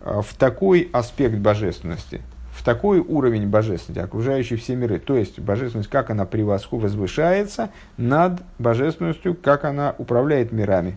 э, 0.00 0.20
в 0.22 0.34
такой 0.34 0.90
аспект 0.92 1.36
божественности, 1.36 2.20
в 2.50 2.64
такой 2.64 2.98
уровень 2.98 3.46
божественности, 3.46 4.02
окружающий 4.02 4.56
все 4.56 4.74
миры, 4.74 4.98
то 4.98 5.16
есть 5.16 5.38
божественность, 5.38 5.88
как 5.88 6.10
она 6.10 6.24
превосходно 6.24 6.88
возвышается 6.88 7.70
над 7.96 8.42
божественностью, 8.58 9.36
как 9.36 9.64
она 9.64 9.94
управляет 9.98 10.50
мирами. 10.50 10.96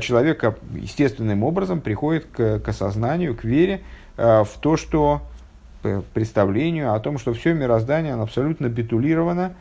Человек 0.00 0.42
естественным 0.72 1.44
образом 1.44 1.82
приходит 1.82 2.24
к, 2.24 2.60
к 2.60 2.68
осознанию, 2.68 3.36
к 3.36 3.44
вере 3.44 3.82
в 4.16 4.48
то, 4.60 4.78
что 4.78 5.20
представлению 6.14 6.94
о 6.94 7.00
том, 7.00 7.18
что 7.18 7.34
все 7.34 7.52
мироздание 7.52 8.14
абсолютно 8.14 8.70
битулировано 8.70 9.52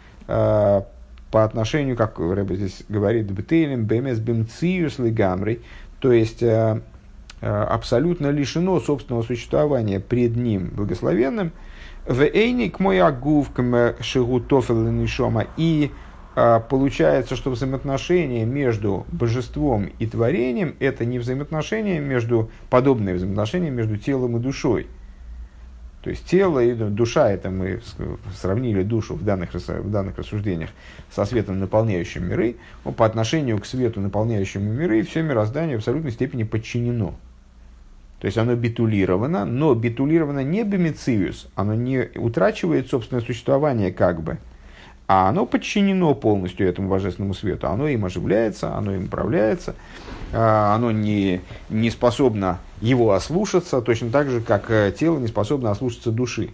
по 1.34 1.44
отношению, 1.44 1.96
как 1.96 2.20
Рэбе 2.20 2.56
здесь 2.56 2.84
говорит, 2.90 3.32
бетейлем 3.32 3.86
бемес 3.86 4.20
бемциюс 4.20 5.00
лигамри, 5.00 5.62
то 6.00 6.12
есть 6.12 6.44
э, 6.44 6.80
э, 7.42 7.48
абсолютно 7.48 8.30
лишено 8.30 8.80
собственного 8.80 9.24
существования 9.24 10.00
пред 10.00 10.36
ним 10.36 10.70
благословенным, 10.76 11.52
в 12.06 12.22
эйник 12.22 12.80
мой 12.80 13.02
агув 13.02 13.48
шигу 14.02 14.42
тофел 14.42 14.78
нишома 14.92 15.48
и 15.58 15.90
а, 16.36 16.60
получается, 16.60 17.36
что 17.36 17.50
взаимоотношения 17.50 18.46
между 18.46 19.08
божеством 19.12 19.90
и 19.98 20.06
творением– 20.06 20.76
это 20.80 21.04
не 21.04 21.18
взаимоотношения 21.18 22.00
между, 22.00 22.52
подобные 22.70 23.16
взаимоотношения 23.16 23.72
между 23.72 23.98
телом 23.98 24.38
и 24.38 24.40
душой. 24.40 24.86
То 26.04 26.10
есть 26.10 26.26
тело 26.26 26.60
и 26.60 26.74
душа, 26.74 27.32
это 27.32 27.50
мы 27.50 27.80
сравнили 28.36 28.84
душу 28.84 29.16
в 29.16 29.24
данных, 29.24 29.54
в 29.54 29.90
данных 29.90 30.18
рассуждениях 30.18 30.70
со 31.10 31.24
светом, 31.24 31.62
наполняющим 31.62 32.28
миры. 32.28 32.58
Но 32.84 32.92
по 32.92 33.06
отношению 33.06 33.58
к 33.60 33.66
свету, 33.66 34.02
наполняющему 34.02 34.70
миры, 34.70 35.02
все 35.04 35.22
мироздание 35.22 35.78
в 35.78 35.80
абсолютной 35.80 36.12
степени 36.12 36.44
подчинено. 36.44 37.16
То 38.20 38.26
есть 38.26 38.38
оно 38.38 38.54
битулировано, 38.56 39.46
но 39.46 39.74
битулировано 39.76 40.44
не 40.44 40.64
бемициус, 40.64 41.48
оно 41.56 41.74
не 41.74 42.10
утрачивает 42.16 42.90
собственное 42.90 43.24
существование 43.24 43.92
как 43.94 44.22
бы– 44.22 44.38
а 45.08 45.30
оно 45.30 45.46
подчинено 45.46 46.14
полностью 46.14 46.68
этому 46.68 46.90
божественному 46.90 47.34
свету, 47.34 47.68
оно 47.68 47.88
им 47.88 48.06
оживляется, 48.06 48.76
оно 48.76 48.96
им 48.96 49.06
управляется, 49.06 49.76
а, 50.32 50.74
оно 50.76 50.92
не, 50.92 51.42
не 51.70 51.90
способно 51.90 52.60
его 52.82 53.12
ослушаться, 53.12 53.82
точно 53.82 54.10
так 54.10 54.30
же, 54.30 54.42
как 54.42 54.72
э, 54.72 54.94
тело 54.98 55.20
не 55.20 55.28
способно 55.28 55.72
ослушаться 55.72 56.12
души. 56.12 56.52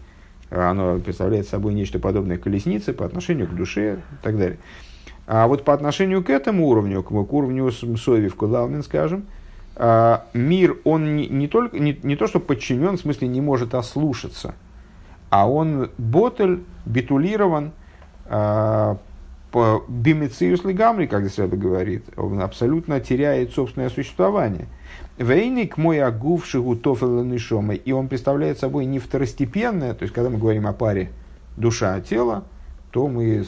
Оно 0.49 0.97
представляет 0.99 1.47
собой 1.47 1.75
нечто 1.75 1.99
подобное 1.99 2.37
колеснице 2.37 2.93
по 2.93 3.05
отношению 3.05 3.47
к 3.47 3.53
душе 3.53 3.99
и 4.11 4.23
так 4.23 4.37
далее. 4.37 4.57
А 5.27 5.47
вот 5.47 5.63
по 5.63 5.75
отношению 5.75 6.23
к 6.23 6.31
этому 6.31 6.67
уровню, 6.67 7.03
к, 7.03 7.09
к 7.09 7.33
уровню 7.33 7.71
Сови 7.71 8.29
в 8.29 8.35
Кудалмин, 8.35 8.81
скажем, 8.81 9.25
а, 9.75 10.25
мир, 10.33 10.77
он 10.85 11.15
не, 11.15 11.27
не, 11.27 11.47
только, 11.47 11.77
не, 11.77 11.97
не 12.01 12.15
то, 12.15 12.25
что 12.25 12.39
подчинен, 12.39 12.97
в 12.97 13.01
смысле 13.01 13.27
не 13.27 13.41
может 13.41 13.75
ослушаться, 13.75 14.55
а 15.29 15.47
он 15.47 15.91
ботель, 15.99 16.63
битулирован, 16.87 17.67
а, 17.67 17.78
Бимициус 18.29 20.63
Легамри, 20.63 21.07
как 21.07 21.25
здесь 21.25 21.39
Рэбе 21.39 21.57
говорит, 21.57 22.03
он 22.17 22.41
абсолютно 22.41 22.99
теряет 22.99 23.51
собственное 23.51 23.89
существование. 23.89 24.67
Вейник 25.17 25.77
мой 25.77 26.01
агув 26.01 26.45
шигутов 26.45 27.01
нишома, 27.01 27.73
и 27.73 27.91
он 27.91 28.07
представляет 28.07 28.59
собой 28.59 28.85
не 28.85 28.99
второстепенное, 28.99 29.93
то 29.93 30.03
есть 30.03 30.13
когда 30.13 30.29
мы 30.29 30.37
говорим 30.37 30.67
о 30.67 30.73
паре 30.73 31.09
душа-тело, 31.57 32.43
то 32.91 33.07
мы 33.07 33.45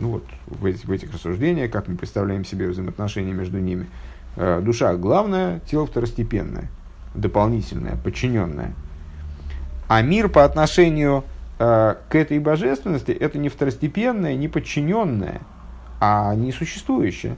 ну 0.00 0.10
вот, 0.10 0.24
в, 0.46 0.66
этих, 0.66 0.84
в 0.84 0.92
этих 0.92 1.12
рассуждениях, 1.12 1.70
как 1.70 1.88
мы 1.88 1.96
представляем 1.96 2.44
себе 2.44 2.68
взаимоотношения 2.68 3.32
между 3.32 3.58
ними, 3.58 3.86
э, 4.36 4.60
душа 4.62 4.94
главная, 4.96 5.60
тело 5.60 5.86
второстепенное, 5.86 6.70
дополнительное, 7.14 7.96
подчиненное. 7.96 8.74
А 9.88 10.02
мир 10.02 10.28
по 10.28 10.44
отношению 10.44 11.24
к 11.64 12.14
этой 12.14 12.38
божественности 12.38 13.12
это 13.12 13.38
не 13.38 13.48
второстепенное, 13.48 14.34
не 14.34 14.48
подчиненное, 14.48 15.42
а 16.00 16.34
несуществующее. 16.34 17.36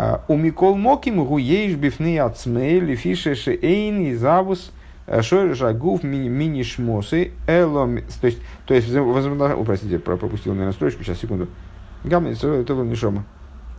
Э, 0.00 0.18
у 0.28 0.36
Микол 0.36 0.76
Моким 0.76 1.24
гуеиш 1.24 1.74
бифны 1.74 2.18
ацмей 2.18 2.94
фише 2.94 3.34
эйн 3.60 4.00
и 4.00 4.14
завус 4.14 4.72
э, 5.06 5.20
шойр 5.20 5.54
жагув 5.54 6.02
мини 6.02 6.62
шмосы 6.62 7.32
элом. 7.46 7.98
То 8.20 8.26
есть, 8.26 8.38
то 8.66 8.74
есть, 8.74 8.94
о, 8.94 9.64
простите, 9.64 9.98
пропустил, 9.98 10.52
наверное, 10.52 10.72
строчку, 10.72 11.04
сейчас, 11.04 11.18
секунду. 11.18 11.48
Гамма, 12.04 12.30
это 12.30 12.72
не 12.74 12.94
шома. 12.94 13.24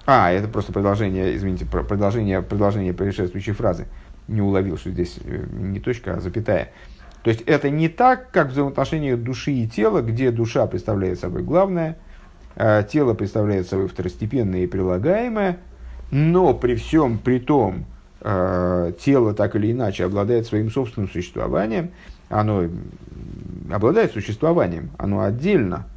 А, 0.06 0.32
это 0.32 0.48
просто 0.48 0.74
продолжение, 0.74 1.36
извините, 1.36 1.66
продолжение, 1.66 2.42
продолжение 2.42 2.94
предшествующей 2.94 3.54
фразы. 3.54 3.88
Не 4.28 4.42
уловил, 4.42 4.78
что 4.78 4.92
здесь 4.92 5.18
не 5.52 5.80
точка, 5.80 6.16
а 6.16 6.20
запятая. 6.20 6.72
То 7.24 7.30
есть 7.30 7.42
это 7.46 7.70
не 7.70 7.88
так, 7.88 8.32
как 8.32 8.48
в 8.48 8.52
взаимоотношениях 8.52 9.20
души 9.20 9.52
и 9.52 9.68
тела, 9.68 10.02
где 10.02 10.32
душа 10.32 10.66
представляет 10.66 11.20
собой 11.20 11.44
главное, 11.44 11.98
а 12.56 12.84
тело 12.84 13.14
представляет 13.14 13.68
собой 13.68 13.88
второстепенное 13.88 14.62
и 14.62 14.68
прилагаемое, 14.68 15.60
но 16.10 16.54
при 16.54 16.76
всем 16.76 17.20
при 17.20 17.40
том 17.40 17.86
а, 18.22 18.92
тело 18.94 19.34
так 19.34 19.56
или 19.56 19.72
иначе 19.72 20.06
обладает 20.06 20.48
своим 20.48 20.70
собственным 20.72 21.10
существованием, 21.10 21.92
оно 22.30 22.66
обладает 23.72 24.14
существованием, 24.14 24.90
оно 24.98 25.22
отдельно, 25.22 25.88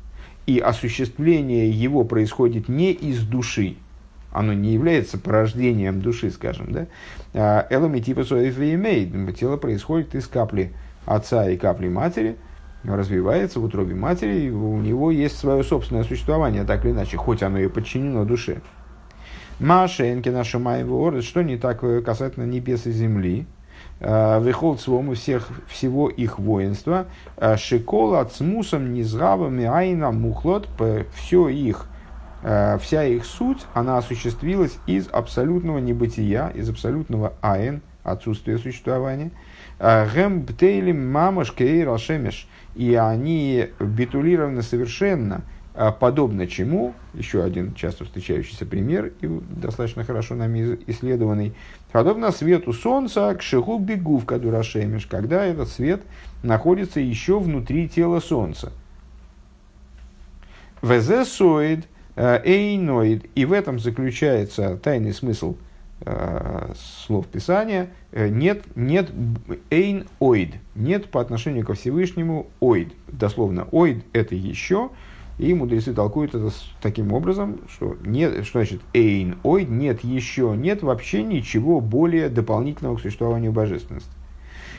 и 0.47 0.59
осуществление 0.59 1.71
его 1.71 2.05
происходит 2.05 2.69
не 2.69 2.93
из 2.93 3.23
души, 3.23 3.77
оно 4.31 4.53
не 4.53 4.75
является 4.75 5.19
порождением 5.19 6.03
души, 6.03 6.31
скажем, 6.31 6.71
да, 6.71 6.87
а 7.33 7.67
эломи 7.71 8.01
типа 8.01 8.25
тело 8.25 9.57
происходит 9.57 10.15
из 10.15 10.27
капли 10.27 10.73
отца 11.07 11.49
и 11.49 11.57
капли 11.57 11.89
матери, 11.89 12.37
развивается 12.85 13.61
в 13.61 13.65
утробе 13.65 13.95
матери, 13.95 14.41
и 14.41 14.51
у 14.51 14.77
него 14.77 15.11
есть 15.11 15.39
свое 15.39 15.63
собственное 15.65 16.05
существование, 16.05 16.65
так 16.65 16.85
или 16.85 16.93
иначе, 16.93 17.17
хоть 17.17 17.43
оно 17.43 17.59
и 17.59 17.69
подчинено 17.69 18.25
душе. 18.25 18.61
Маша 19.61 20.13
Энкина 20.13 20.45
Шумаева 20.45 21.23
что 21.23 21.43
не 21.43 21.57
так 21.57 21.81
касательно 22.05 22.45
небес 22.45 22.87
и 22.87 22.91
земли, 22.91 23.47
а, 24.01 24.41
Вихол 24.41 24.77
свому 24.79 25.15
всех, 25.15 25.49
всего 25.69 26.09
их 26.09 26.39
воинства, 26.39 27.07
а, 27.37 27.57
Шикола 27.57 28.25
цмусом 28.25 28.93
низгавами 28.93 29.65
айна 29.65 30.11
мухлот, 30.11 30.69
все 31.15 31.49
их, 31.49 31.87
вся 32.43 33.05
их 33.05 33.25
суть, 33.25 33.65
она 33.73 33.97
осуществилась 33.97 34.77
из 34.87 35.09
абсолютного 35.09 35.79
небытия, 35.79 36.49
из 36.49 36.69
абсолютного 36.69 37.33
айн, 37.41 37.81
отсутствия 38.03 38.59
существования– 38.59 39.31
Гэм 39.79 40.43
бтейлим 40.43 41.11
мамаш 41.13 41.53
кейр 41.53 41.89
алшемеш. 41.89 42.47
И 42.75 42.95
они 42.95 43.69
битулированы 43.79 44.63
совершенно, 44.63 45.43
а 45.75 45.93
подобно 45.93 46.47
чему, 46.47 46.95
еще 47.15 47.43
один 47.45 47.75
часто 47.75 48.05
встречающийся 48.05 48.67
пример, 48.67 49.13
и 49.21 49.29
достаточно 49.51 50.05
хорошо 50.05 50.35
нами 50.35 50.79
исследованный, 50.89 51.55
подобно 51.93 52.33
свету 52.33 52.73
солнца 52.73 53.35
к 53.35 53.43
шигу 53.43 53.79
бегу 53.79 54.19
в 54.19 54.27
кадурашемеш, 54.27 55.07
когда 55.07 55.45
этот 55.45 55.69
свет 55.69 56.03
находится 56.43 56.99
еще 56.99 57.39
внутри 57.39 57.89
тела 57.89 58.19
солнца. 58.19 58.73
Везесоид 60.83 61.87
э, 62.17 62.41
эйноид, 62.45 63.27
и 63.37 63.45
в 63.45 63.53
этом 63.53 63.79
заключается 63.79 64.77
тайный 64.77 65.13
смысл– 65.13 65.57
слов 66.77 67.27
Писания, 67.27 67.91
э, 68.13 68.29
нет, 68.29 68.65
нет 68.77 69.11
эйн 69.71 70.07
оид, 70.21 70.55
нет 70.75 71.11
по 71.11 71.21
отношению 71.21 71.65
ко 71.65 71.75
Всевышнему 71.75 72.47
оид. 72.61 72.93
Дословно 73.09 73.67
оид 73.73 74.05
это 74.13 74.35
еще, 74.35 74.91
и 75.39 75.53
мудрецы 75.55 75.93
толкуют 75.95 76.35
это 76.35 76.51
таким 76.81 77.13
образом, 77.13 77.61
что, 77.69 77.97
нет, 78.05 78.45
что 78.45 78.61
значит 78.61 78.81
эйн 78.93 79.39
оид, 79.43 79.69
нет 79.69 80.05
еще, 80.05 80.55
нет 80.57 80.83
вообще 80.83 81.23
ничего 81.23 81.81
более 81.81 82.29
дополнительного 82.29 82.97
к 82.97 83.01
существованию 83.01 83.53
божественности. 83.53 84.11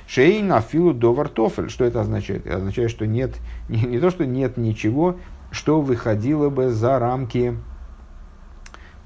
Шейн 0.07 0.51
афилу 0.51 0.93
довар 0.93 1.29
тофель. 1.29 1.69
Что 1.69 1.83
это 1.83 2.01
означает? 2.01 2.45
Это 2.45 2.57
означает, 2.57 2.91
что 2.91 3.07
нет, 3.07 3.35
не, 3.69 3.81
не 3.81 3.99
то, 3.99 4.09
что 4.09 4.25
нет 4.25 4.57
ничего, 4.57 5.17
что 5.51 5.81
выходило 5.81 6.49
бы 6.49 6.69
за 6.69 6.99
рамки 6.99 7.57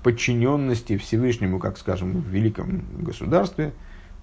подчиненности 0.03 0.97
Всевышнему, 0.97 1.59
как, 1.59 1.77
скажем, 1.77 2.21
в 2.21 2.27
великом 2.27 2.83
государстве, 2.99 3.73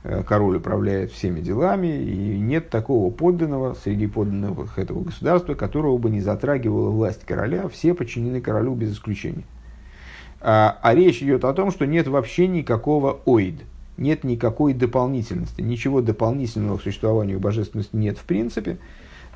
э, 0.05 0.23
король 0.23 0.57
управляет 0.57 1.13
всеми 1.13 1.41
делами, 1.41 2.03
и 2.03 2.39
нет 2.39 2.71
такого 2.71 3.11
подданного 3.11 3.75
среди 3.83 4.07
подданных 4.07 4.79
этого 4.79 5.03
государства, 5.03 5.55
которого 5.55 5.99
бы 5.99 6.11
не 6.11 6.21
затрагивала 6.21 6.91
власть 6.91 7.25
короля, 7.25 7.69
все 7.69 7.95
подчинены 7.95 8.41
королю 8.41 8.75
без 8.75 8.93
исключения. 8.95 9.45
А, 10.41 10.79
а 10.83 10.95
речь 10.95 11.23
идет 11.23 11.45
о 11.45 11.53
том, 11.53 11.71
что 11.71 11.87
нет 11.87 12.09
вообще 12.09 12.47
никакого 12.47 13.21
оид, 13.27 13.63
нет 13.97 14.25
никакой 14.25 14.75
дополнительности, 14.75 15.61
ничего 15.61 16.01
дополнительного 16.01 16.79
к 16.79 16.83
существованию 16.83 17.41
божественности 17.41 17.97
нет 17.97 18.19
в 18.19 18.25
принципе. 18.25 18.79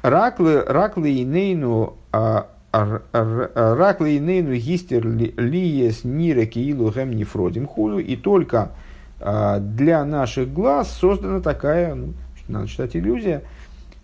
Раклы, 0.02 0.62
раклы 0.62 1.10
и 1.10 1.24
нейну 1.24 1.96
а, 2.12 2.48
Рак 2.72 4.00
лейнейну 4.00 4.54
гистер 4.54 5.06
лиес 5.06 6.04
нира 6.04 6.46
киилу 6.46 6.90
гэм 6.90 7.10
нефродим 7.16 7.66
худу. 7.66 7.98
И 7.98 8.16
только 8.16 8.72
а, 9.20 9.58
для 9.58 10.04
наших 10.04 10.52
глаз 10.52 10.90
создана 10.90 11.40
такая, 11.40 11.94
ну, 11.94 12.14
надо 12.48 12.68
читать 12.68 12.96
иллюзия, 12.96 13.42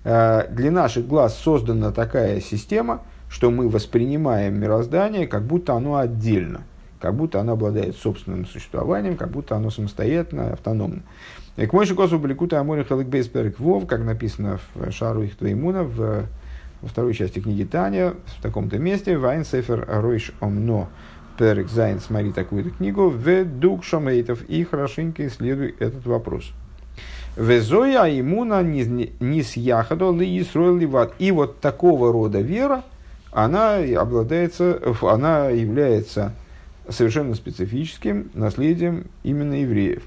а, 0.04 0.46
для 0.48 0.70
наших 0.70 1.06
глаз 1.06 1.38
создана 1.38 1.92
такая 1.92 2.40
система, 2.40 3.02
что 3.28 3.50
мы 3.50 3.68
воспринимаем 3.68 4.58
мироздание, 4.60 5.26
как 5.26 5.44
будто 5.44 5.74
оно 5.74 5.96
отдельно, 5.96 6.62
как 7.00 7.14
будто 7.14 7.40
оно 7.40 7.52
обладает 7.52 7.96
собственным 7.96 8.46
существованием, 8.46 9.16
как 9.16 9.30
будто 9.30 9.56
оно 9.56 9.70
самостоятельно, 9.70 10.52
автономно. 10.52 11.02
К 11.56 11.72
мой 11.72 11.86
шикосу 11.86 12.18
баликута 12.18 12.60
амори 12.60 12.82
халыкбейсперик 12.82 13.58
вов, 13.58 13.86
как 13.86 14.04
написано 14.04 14.58
в 14.74 14.90
Шару 14.90 15.22
их 15.22 15.40
в 15.40 16.24
во 16.86 16.90
второй 16.90 17.14
части 17.14 17.40
книги 17.40 17.64
Таня, 17.64 18.14
в 18.38 18.42
таком-то 18.42 18.78
месте, 18.78 19.18
Вайн 19.18 19.44
Сефер 19.44 19.84
Ройш 19.88 20.30
Омно, 20.40 20.86
Перек 21.36 21.68
Зайн, 21.68 21.98
смотри 21.98 22.30
такую-то 22.32 22.70
книгу, 22.70 23.10
в 23.10 23.44
Дук 23.44 23.82
Шамейтов, 23.82 24.44
и 24.44 24.62
хорошенько 24.62 25.26
исследуй 25.26 25.74
этот 25.80 26.06
вопрос. 26.06 26.52
Везоя 27.36 28.04
имуна 28.20 28.62
нис 28.62 29.56
яхадо 29.56 30.12
ли 30.12 30.38
ливат. 30.38 31.12
И 31.18 31.32
вот 31.32 31.58
такого 31.58 32.12
рода 32.12 32.40
вера, 32.40 32.84
она, 33.32 33.78
обладается, 33.78 34.80
она 35.02 35.48
является 35.48 36.34
совершенно 36.88 37.34
специфическим 37.34 38.30
наследием 38.32 39.08
именно 39.24 39.60
евреев. 39.60 40.04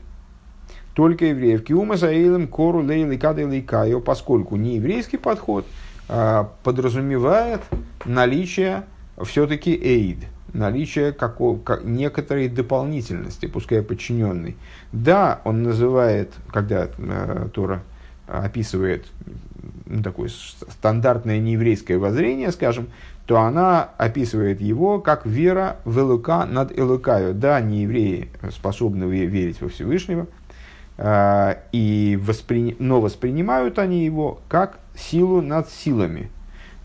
Только 0.95 1.25
евреев. 1.25 1.61
Киума 1.65 1.97
заилем 1.97 2.47
кору 2.47 2.81
лейли 2.81 3.17
кадели 3.17 3.59
кайо, 3.59 3.99
поскольку 3.99 4.55
не 4.55 4.77
еврейский 4.77 5.17
подход 5.17 5.65
подразумевает 6.63 7.61
наличие 8.05 8.83
все-таки 9.23 9.75
эйд, 9.75 10.19
наличие 10.53 11.11
какого, 11.11 11.59
как, 11.59 11.83
некоторой 11.83 12.47
дополнительности, 12.47 13.45
пускай 13.45 13.81
подчиненной. 13.81 14.57
Да, 14.91 15.41
он 15.43 15.63
называет, 15.63 16.33
когда 16.51 16.87
э, 16.97 17.49
Тора 17.53 17.83
описывает 18.27 19.07
ну, 19.85 20.03
такое 20.03 20.29
стандартное 20.29 21.39
нееврейское 21.39 21.97
воззрение, 21.97 22.51
скажем, 22.51 22.89
то 23.25 23.39
она 23.39 23.89
описывает 23.97 24.61
его 24.61 24.99
как 24.99 25.25
вера 25.25 25.77
в 25.85 25.99
Элука 25.99 26.45
над 26.45 26.77
Элукаю. 26.77 27.33
Да, 27.33 27.59
не 27.61 27.83
евреи 27.83 28.29
способны 28.51 29.03
верить 29.03 29.61
во 29.61 29.69
Всевышнего, 29.69 30.27
э, 30.97 31.55
и 31.71 32.19
воспри... 32.21 32.75
но 32.79 33.01
воспринимают 33.01 33.79
они 33.79 34.05
его 34.05 34.39
как 34.47 34.79
силу 34.99 35.41
над 35.41 35.69
силами, 35.69 36.29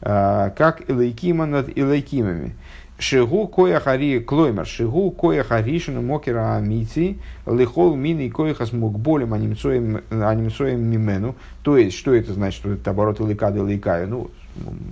э, 0.01 0.51
как 0.57 0.89
Элейкима 0.89 1.47
над 1.47 1.77
Элейкимами. 1.77 2.55
Шигу 2.97 3.49
коя 3.49 3.81
хари 3.81 4.21
клоймер, 4.21 4.67
шигу 4.67 5.11
коя 5.11 5.43
харишину 5.43 6.01
мокера 6.01 6.57
амити, 6.57 7.19
лихол 7.45 7.97
мини 7.97 8.29
коихас 8.29 8.73
мукболем 8.73 9.35
анимцоем 9.35 10.81
мимену. 10.81 11.35
То 11.63 11.77
есть, 11.77 11.97
что 11.97 12.15
это 12.15 12.33
значит, 12.33 12.61
что 12.61 12.73
это 12.73 12.91
оборот 12.91 13.19
ликада 13.19 13.65
ликаю? 13.65 14.09
Ну, 14.09 14.31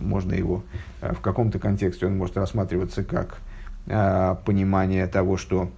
можно 0.02 0.34
его 0.34 0.64
э, 1.00 1.14
в 1.14 1.20
каком-то 1.20 1.60
контексте, 1.60 2.06
он 2.06 2.18
может 2.18 2.36
рассматриваться 2.36 3.04
как 3.04 3.38
э, 3.86 4.34
понимание 4.44 5.06
того, 5.06 5.36
что 5.36 5.70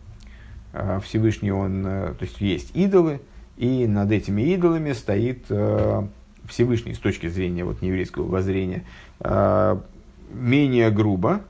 э, 0.72 1.00
Всевышний, 1.04 1.52
он, 1.52 1.84
э, 1.86 2.14
то 2.18 2.24
есть, 2.24 2.40
есть 2.40 2.70
идолы, 2.74 3.20
и 3.58 3.86
над 3.86 4.10
этими 4.10 4.42
идолами 4.42 4.92
стоит 4.92 5.44
Всевышний 6.48 6.94
с 6.94 6.98
точки 6.98 7.28
зрения 7.28 7.64
вот, 7.64 7.82
нееврейского 7.82 8.26
воззрения 8.26 8.84
э, 9.20 9.76
менее 10.32 10.90
грубо, 10.90 11.40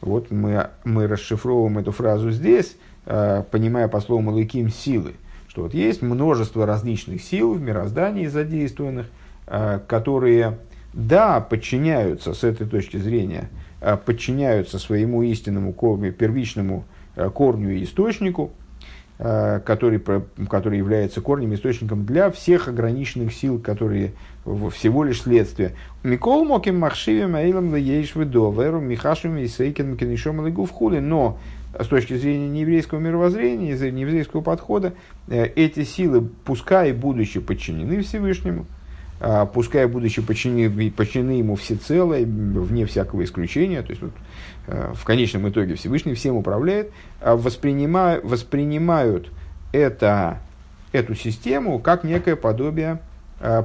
вот 0.00 0.30
мы, 0.30 0.70
мы 0.84 1.06
расшифровываем 1.06 1.78
эту 1.78 1.92
фразу 1.92 2.30
здесь, 2.30 2.76
э, 3.06 3.44
понимая 3.50 3.88
по 3.88 4.00
слову 4.00 4.30
«лыким» 4.30 4.68
силы, 4.68 5.14
что 5.48 5.62
вот 5.62 5.74
есть 5.74 6.02
множество 6.02 6.66
различных 6.66 7.22
сил 7.22 7.54
в 7.54 7.60
мироздании 7.60 8.26
задействованных, 8.26 9.06
э, 9.46 9.80
которые, 9.86 10.58
да, 10.92 11.40
подчиняются 11.40 12.34
с 12.34 12.44
этой 12.44 12.66
точки 12.66 12.96
зрения, 12.96 13.48
подчиняются 14.06 14.78
своему 14.78 15.22
истинному 15.22 15.72
корню, 15.72 16.12
первичному 16.12 16.84
корню 17.34 17.70
и 17.70 17.82
источнику, 17.82 18.52
который, 19.22 20.02
который 20.48 20.78
является 20.78 21.20
корнем, 21.20 21.54
источником 21.54 22.04
для 22.04 22.30
всех 22.30 22.66
ограниченных 22.66 23.32
сил, 23.32 23.60
которые 23.60 24.14
всего 24.72 25.04
лишь 25.04 25.22
следствие. 25.22 25.76
Микол 26.02 26.44
моким 26.44 26.80
махшивим 26.80 27.36
аилам 27.36 27.74
лееш 27.74 28.16
ведоверу 28.16 28.80
михашим 28.80 29.36
и 29.38 29.46
сейкен 29.46 29.96
кенишом 29.96 30.44
легу 30.44 30.64
в 30.64 30.70
хули. 30.70 30.98
Но 30.98 31.38
с 31.78 31.86
точки 31.86 32.14
зрения 32.14 32.48
нееврейского 32.48 32.98
мировоззрения, 32.98 33.76
нееврейского 33.90 34.40
подхода, 34.40 34.94
э, 35.28 35.46
эти 35.46 35.84
силы, 35.84 36.28
пускай 36.44 36.92
будучи 36.92 37.40
подчинены 37.40 38.02
Всевышнему, 38.02 38.66
пускай 39.54 39.86
будучи 39.86 40.20
подчинены, 40.20 40.90
подчинены 40.90 41.32
ему 41.32 41.54
всецело, 41.54 42.16
вне 42.16 42.86
всякого 42.86 43.22
исключения, 43.22 43.82
то 43.82 43.90
есть 43.90 44.02
вот, 44.02 44.10
э, 44.66 44.92
в 44.94 45.04
конечном 45.04 45.48
итоге 45.48 45.76
Всевышний 45.76 46.14
всем 46.14 46.34
управляет, 46.36 46.90
а 47.20 47.36
воспринимают, 47.36 48.24
воспринимают 48.24 49.30
это, 49.72 50.38
эту 50.90 51.14
систему 51.14 51.78
как 51.78 52.02
некое 52.02 52.34
подобие 52.34 53.00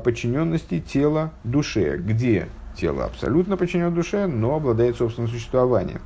подчиненности 0.04 0.80
тела 0.80 1.32
душе, 1.44 1.98
где 1.98 2.48
тело 2.76 3.06
абсолютно 3.06 3.58
подчинено 3.58 3.92
душе, 3.92 4.28
но 4.28 4.56
обладает 4.56 4.96
собственным 4.98 5.30
существованием. 5.30 6.02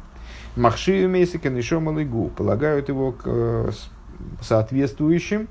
Махшию 0.56 1.10
Мейсика 1.10 1.50
Нишом 1.50 1.88
Алигу 1.90 2.30
полагают 2.30 2.90
его 2.90 3.14
к 3.14 3.72
соответствующим 4.42 5.48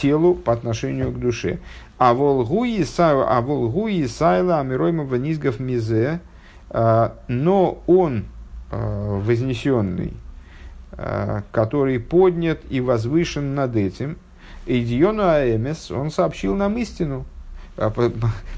телу 0.00 0.34
по 0.34 0.52
отношению 0.52 1.10
к 1.12 1.18
душе. 1.18 1.58
А 2.04 2.14
волгуи 2.14 4.06
сайла 4.06 4.60
амиройма 4.60 5.04
ванизгов 5.04 5.60
мизе, 5.60 6.20
но 6.70 7.82
он 7.86 8.24
вознесенный, 8.70 10.14
который 11.52 12.00
поднят 12.00 12.60
и 12.70 12.80
возвышен 12.80 13.54
над 13.54 13.76
этим– 13.76 14.16
Идиону 14.66 15.24
Аэмес, 15.24 15.90
он 15.90 16.10
сообщил 16.12 16.54
нам 16.54 16.78
истину. 16.78 17.26
А 17.76 17.90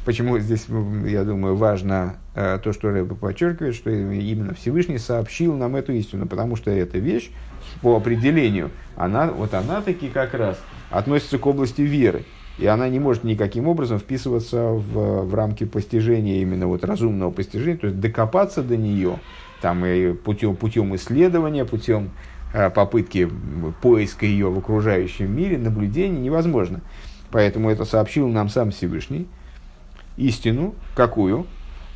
почему 0.04 0.38
здесь, 0.38 0.66
я 1.06 1.24
думаю, 1.24 1.56
важно 1.56 2.16
то, 2.34 2.72
что 2.72 2.90
Рэбе 2.90 3.14
подчеркивает, 3.14 3.74
что 3.74 3.88
именно 3.90 4.54
Всевышний 4.54 4.98
сообщил 4.98 5.56
нам 5.56 5.76
эту 5.76 5.92
истину, 5.92 6.26
потому 6.26 6.56
что 6.56 6.70
эта 6.70 6.98
вещь 6.98 7.30
по 7.80 7.96
определению, 7.96 8.70
она, 8.96 9.28
вот 9.28 9.54
она 9.54 9.80
таки 9.80 10.08
как 10.08 10.34
раз 10.34 10.58
относится 10.90 11.38
к 11.38 11.46
области 11.46 11.80
веры. 11.80 12.24
И 12.58 12.66
она 12.66 12.88
не 12.88 13.00
может 13.00 13.24
никаким 13.24 13.66
образом 13.66 13.98
вписываться 13.98 14.68
в, 14.68 15.24
в 15.24 15.34
рамки 15.34 15.64
постижения, 15.64 16.40
именно 16.40 16.66
вот 16.68 16.84
разумного 16.84 17.30
постижения, 17.30 17.76
то 17.76 17.88
есть 17.88 17.98
докопаться 17.98 18.62
до 18.62 18.76
нее 18.76 19.18
там, 19.60 19.84
и 19.84 20.12
путем, 20.12 20.54
путем 20.56 20.94
исследования, 20.94 21.64
путем 21.64 22.10
Э, 22.54 22.70
попытки 22.70 23.28
поиска 23.82 24.24
ее 24.26 24.48
в 24.48 24.56
окружающем 24.58 25.36
мире, 25.36 25.58
наблюдения 25.58 26.20
невозможно. 26.20 26.82
Поэтому 27.32 27.68
это 27.68 27.84
сообщил 27.84 28.28
нам 28.28 28.48
сам 28.48 28.70
Всевышний. 28.70 29.26
Истину, 30.16 30.76
какую? 30.94 31.46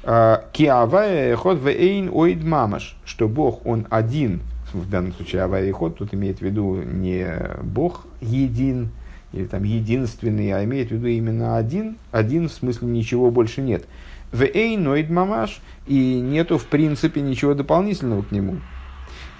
«А, 0.03 0.44
Киавая 0.53 1.37
ход 1.37 1.61
вейн 1.62 2.11
оид 2.12 2.42
мамаш, 2.42 2.97
что 3.05 3.29
Бог, 3.29 3.64
Он 3.66 3.87
один, 3.88 4.40
в 4.73 4.90
данном 4.90 5.12
случае 5.12 5.42
авая 5.42 5.73
ход, 5.73 5.99
тут 5.99 6.12
имеет 6.12 6.38
в 6.38 6.42
виду 6.42 6.83
не 6.83 7.29
Бог 7.62 8.07
един, 8.21 8.90
или 9.33 9.45
там 9.45 9.62
единственный, 9.64 10.53
а 10.53 10.64
имеет 10.64 10.88
в 10.88 10.93
виду 10.93 11.07
именно 11.07 11.57
один, 11.57 11.97
один 12.12 12.49
в 12.49 12.53
смысле 12.53 12.88
ничего 12.88 13.31
больше 13.31 13.61
нет. 13.61 13.85
В 14.33 14.43
эйноид 14.43 15.11
мамаш, 15.11 15.61
и 15.87 16.21
нету 16.21 16.59
в 16.59 16.67
принципе 16.67 17.21
ничего 17.21 17.55
дополнительного 17.55 18.23
к 18.23 18.31
нему. 18.31 18.57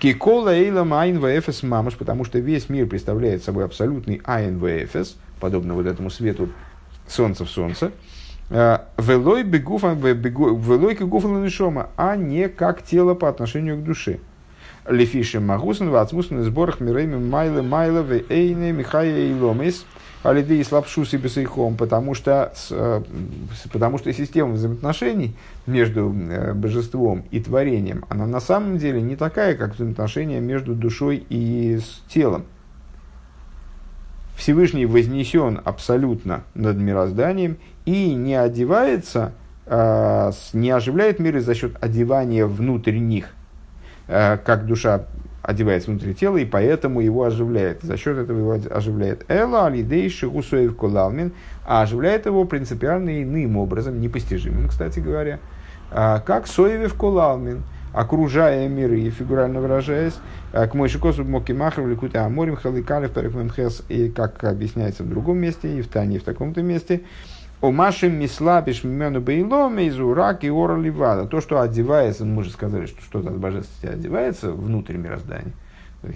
Кикола 0.01 0.51
эйлам 0.51 0.94
айн 0.94 1.18
вэфэс 1.18 1.62
мамаш, 1.62 1.96
потому 1.96 2.24
что 2.24 2.38
весь 2.38 2.68
мир 2.68 2.87
представляет 2.87 3.42
собой 3.42 3.64
абсолютный 3.64 4.20
айн 4.24 4.59
вэфэс, 4.59 5.16
подобно 5.40 5.74
вот 5.74 5.87
этому 5.87 6.11
свету 6.11 6.48
солнца 7.07 7.44
в 7.44 7.51
солнце. 7.51 7.92
Э, 8.51 8.79
велой 8.96 9.44
гуфа 9.44 9.96
а 11.96 12.16
не 12.16 12.48
как 12.48 12.83
тело 12.83 13.14
по 13.14 13.29
отношению 13.29 13.77
к 13.77 13.85
душе. 13.85 14.20
Лефиши 14.88 15.40
магусен 15.40 15.90
вацмусен 15.90 16.42
сборах 16.42 16.81
мирейми 16.81 17.16
майлы 17.16 17.62
майлы 17.62 18.03
вейны 18.03 18.72
михая 18.72 19.29
и 19.29 19.35
ломис– 19.35 19.85
алидей 20.22 20.64
слабшус 20.64 21.14
и 21.14 21.16
бесейхом, 21.16 21.77
потому 21.77 22.14
что, 22.14 22.53
э, 22.70 23.03
потому 23.72 23.98
что 23.98 24.12
система 24.12 24.53
взаимоотношений 24.53 25.37
между 25.66 26.12
э, 26.12 26.55
божеством 26.55 27.24
и 27.31 27.40
творением, 27.40 28.05
она 28.09 28.27
на 28.27 28.40
самом 28.40 28.79
деле 28.79 29.01
не 29.01 29.16
такая, 29.16 29.55
как 29.55 29.74
взаимоотношения 29.74 30.40
между 30.40 30.74
душой 30.74 31.24
и 31.29 31.79
телом. 32.09 32.44
Всевышний 34.37 34.87
вознесен 34.87 35.61
абсолютно 35.64 36.44
над 36.55 36.77
мирозданием 36.77 37.57
и 37.85 38.14
не 38.14 38.35
одевается, 38.35 39.33
э, 39.66 40.33
не 40.53 40.70
оживляет 40.70 41.18
миры 41.18 41.40
за 41.40 41.55
счет 41.55 41.77
одевания 41.81 42.46
внутрь 42.46 42.98
них, 42.98 43.35
как 44.08 44.66
душа 44.66 45.04
одевается 45.42 45.90
внутри 45.90 46.14
тела, 46.14 46.36
и 46.36 46.44
поэтому 46.44 47.00
его 47.00 47.24
оживляет. 47.24 47.82
За 47.82 47.96
счет 47.96 48.18
этого 48.18 48.38
его 48.38 48.59
оживляет 48.70 49.24
Эла, 49.28 49.66
Алидей, 49.66 50.11
Шигусоев, 50.11 50.76
Кулалмин, 50.76 51.32
а 51.66 51.82
оживляет 51.82 52.26
его 52.26 52.44
принципиально 52.44 53.22
иным 53.22 53.56
образом, 53.56 54.00
непостижимым, 54.00 54.68
кстати 54.68 55.00
говоря, 55.00 55.38
а, 55.90 56.20
как 56.20 56.46
Соевев 56.46 56.94
Кулалмин, 56.94 57.62
окружая 57.94 58.68
миры, 58.68 59.09
фигурально 59.09 59.61
выражаясь, 59.61 60.18
а, 60.52 60.66
к 60.66 60.74
Мойши 60.74 60.98
Косу 60.98 61.24
Моки 61.24 61.52
Махров, 61.52 61.86
Ликуте 61.86 62.18
Аморим, 62.18 62.56
Халикалев, 62.56 63.12
Перекмемхес, 63.12 63.84
и 63.88 64.11
как 64.11 64.44
объясняется 64.44 65.02
в 65.02 65.09
другом 65.09 65.38
месте, 65.38 65.78
и 65.78 65.80
в 65.80 65.88
Тане, 65.88 66.16
и 66.16 66.18
в 66.18 66.24
таком-то 66.24 66.61
месте, 66.61 67.02
о 67.61 67.72
Машем 67.72 68.14
Мислабиш 68.14 68.84
Мимену 68.84 69.20
Бейлом 69.20 69.78
из 69.80 69.98
Урак 69.98 70.44
и 70.44 70.50
Ора 70.50 70.78
Ливада. 70.78 71.26
То, 71.26 71.40
что 71.40 71.61
одевается, 71.61 72.24
мы 72.24 72.44
же 72.44 72.50
сказали, 72.50 72.86
что 72.86 73.02
что-то 73.02 73.30
от 73.30 73.38
божественности 73.38 73.86
одевается 73.86 74.52
внутрь 74.52 74.96
мироздания. 74.96 75.52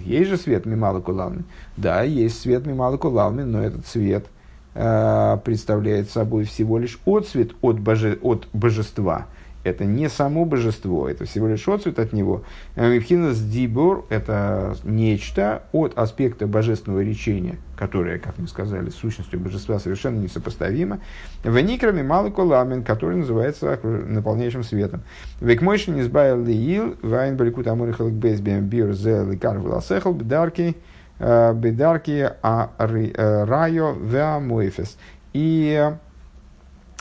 Есть 0.05 0.29
же 0.29 0.37
свет 0.37 0.65
Мимала 0.65 1.01
Кулалми. 1.01 1.43
Да, 1.75 2.03
есть 2.03 2.39
свет 2.39 2.65
Мимала 2.65 2.95
Кулалми, 2.95 3.41
но 3.43 3.61
этот 3.61 3.85
свет 3.85 4.27
э, 4.75 5.37
представляет 5.43 6.09
собой 6.09 6.45
всего 6.45 6.77
лишь 6.77 6.97
отцвет 7.05 7.51
от, 7.61 7.77
боже, 7.79 8.17
от 8.21 8.47
божества. 8.53 9.25
Это 9.63 9.85
не 9.85 10.09
само 10.09 10.45
божество, 10.45 11.07
это 11.07 11.25
всего 11.25 11.47
лишь 11.47 11.67
отцвет 11.67 11.99
от 11.99 12.13
него. 12.13 12.43
Мипхинас 12.75 13.39
дибор– 13.39 14.05
это 14.09 14.75
нечто 14.83 15.63
от 15.71 15.97
аспекта 15.97 16.47
божественного 16.47 17.01
речения, 17.01 17.57
которое, 17.77 18.19
как 18.19 18.37
мы 18.37 18.47
сказали, 18.47 18.89
с 18.89 18.95
сущностью 18.95 19.39
божества 19.39 19.79
совершенно 19.79 20.19
несопоставимо. 20.19 20.99
В 21.43 21.57
никрами 21.59 22.01
малый 22.01 22.31
коламен, 22.31 22.83
который 22.83 23.17
называется 23.17 23.79
наполняющим 23.83 24.63
светом. 24.63 25.01
Век 25.39 25.61
мойши 25.61 25.91
не 25.91 26.03
сбавил 26.03 26.43
лиил, 26.43 26.95
вайн 27.01 27.37
баликут 27.37 27.67
амури 27.67 27.91
халкбейс 27.91 28.41
бир 28.41 28.93
зе 28.93 29.23
лекар 29.23 29.59
власехал 29.59 30.13
бедарки, 30.13 30.75
э, 31.19 31.53
бедарки 31.53 32.31
а 32.41 32.71
э, 32.79 33.43
райо 33.45 33.93
веамуэфес. 33.93 34.97
И 35.31 35.73
Э, 35.73 35.97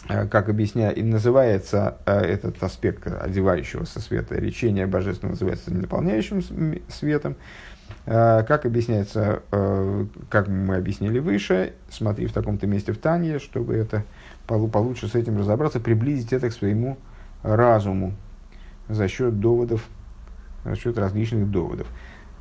как 0.08 0.48
объясняю, 0.48 1.04
называется 1.06 1.98
э, 2.06 2.18
этот 2.20 2.62
аспект 2.62 3.06
одевающегося 3.06 4.00
света, 4.00 4.34
речение 4.34 4.86
божественного 4.86 5.34
называется 5.34 5.72
наполняющим 5.72 6.42
светом. 6.88 7.36
Э, 8.06 8.42
как 8.42 8.66
объясняется, 8.66 9.42
как 10.28 10.48
мы 10.48 10.76
объяснили 10.76 11.18
выше, 11.18 11.74
смотри 11.88 12.26
в 12.26 12.32
таком-то 12.32 12.66
месте 12.66 12.92
в 12.92 12.98
Тане, 12.98 13.38
чтобы 13.38 13.74
это 13.74 14.04
получше 14.46 15.06
с 15.06 15.14
этим 15.14 15.38
разобраться, 15.38 15.78
приблизить 15.78 16.32
это 16.32 16.50
к 16.50 16.52
своему 16.52 16.98
разуму 17.42 18.14
за 18.88 19.06
счет 19.08 19.38
доводов, 19.38 19.86
за 20.64 20.74
счет 20.74 20.98
различных 20.98 21.50
доводов. 21.50 21.86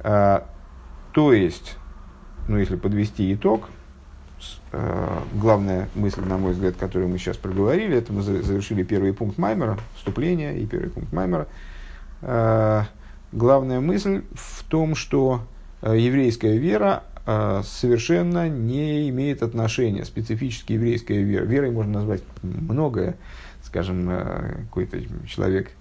То 0.01 1.33
есть, 1.33 1.77
ну, 2.47 2.57
если 2.57 2.75
подвести 2.75 3.33
итог– 3.33 3.69
Э, 3.80 3.80
главная 5.33 5.89
мысль, 5.95 6.21
на 6.21 6.37
мой 6.37 6.53
взгляд, 6.53 6.75
которую 6.75 7.09
мы 7.09 7.17
сейчас 7.17 7.37
проговорили, 7.37 7.97
это 7.97 8.13
мы 8.13 8.21
завершили 8.21 8.83
первый 8.83 9.13
пункт 9.13 9.37
Маймера, 9.37 9.77
вступление 9.95 10.59
и 10.59 10.65
первый 10.65 10.89
пункт 10.89 11.11
Маймера. 11.11 11.47
Э, 12.21 12.83
главная 13.31 13.79
мысль 13.79 14.23
в 14.33 14.63
том, 14.63 14.95
что 14.95 15.41
э, 15.81 15.97
еврейская 15.97 16.57
вера 16.57 17.03
совершенно 17.63 18.49
не 18.49 19.07
имеет 19.09 19.43
отношения, 19.43 20.05
специфически 20.05 20.73
еврейская 20.73 21.21
вера. 21.21 21.45
Верой 21.45 21.69
можно 21.69 21.99
назвать 21.99 22.23
многое, 22.41 23.15
скажем, 23.63 24.09
какой-то 24.65 24.97
человек– 25.27 25.69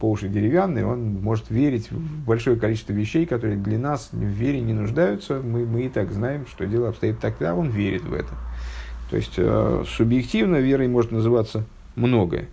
по 0.00 0.10
уши 0.10 0.28
деревянный, 0.28 0.84
он 0.84 1.14
может 1.22 1.48
верить 1.48 1.90
в 1.90 2.24
большое 2.26 2.56
количество 2.56 2.92
вещей, 2.92 3.24
которые 3.24 3.56
для 3.56 3.78
нас 3.78 4.10
в 4.12 4.22
вере 4.22 4.60
не 4.60 4.74
нуждаются. 4.74 5.40
Мы, 5.40 5.64
мы 5.64 5.86
и 5.86 5.88
так 5.88 6.12
знаем, 6.12 6.46
что 6.46 6.66
дело 6.66 6.90
обстоит 6.90 7.20
так, 7.20 7.36
да, 7.40 7.54
он 7.54 7.70
верит 7.70 8.04
в 8.04 8.12
это. 8.12 8.34
То 9.10 9.16
есть, 9.16 9.34
э, 9.36 9.84
субъективно 9.86 10.56
верой 10.56 10.88
может 10.88 11.10
называться 11.10 11.64
многое. 11.96 12.48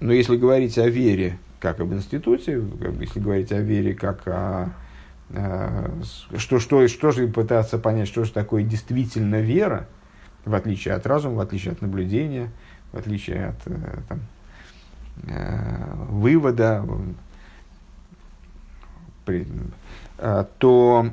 Но 0.00 0.12
если 0.12 0.36
говорить 0.36 0.78
о 0.78 0.88
вере 0.88 1.38
как 1.60 1.80
об 1.80 1.92
институте, 1.92 2.62
если 3.00 3.20
говорить 3.20 3.52
о 3.52 3.60
вере 3.60 3.94
как 3.94 4.26
о... 4.26 4.70
Э, 5.30 5.90
что, 6.38 6.60
что, 6.60 6.88
что 6.88 7.10
же 7.10 7.28
пытаться 7.28 7.78
понять, 7.78 8.08
что 8.08 8.24
же 8.24 8.32
такое 8.32 8.62
действительно 8.62 9.40
вера, 9.40 9.86
в 10.46 10.54
отличие 10.54 10.94
от 10.94 11.06
разума, 11.06 11.36
в 11.36 11.40
отличие 11.40 11.72
от 11.72 11.82
наблюдения, 11.82 12.50
в 12.92 12.98
отличие 12.98 13.48
от 13.48 13.62
там, 14.08 14.20
Э, 14.20 14.35
вывода, 16.08 16.84
э, 20.18 20.44
то 20.58 21.10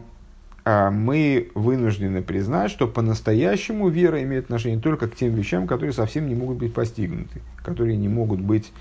э, 0.66 0.90
мы 0.90 1.52
вынуждены 1.56 2.22
признать, 2.22 2.72
что 2.72 2.88
по-настоящему 2.88 3.90
вера 3.90 4.22
имеет 4.24 4.46
отношение 4.46 4.80
только 4.80 5.08
к 5.08 5.16
тем 5.16 5.34
вещам, 5.34 5.68
которые 5.68 5.94
совсем 5.94 6.28
не 6.28 6.36
могут 6.36 6.58
быть 6.58 6.74
постигнуты, 6.74 7.42
которые 7.64 7.98
не 7.98 8.10
могут 8.10 8.40
быть 8.40 8.72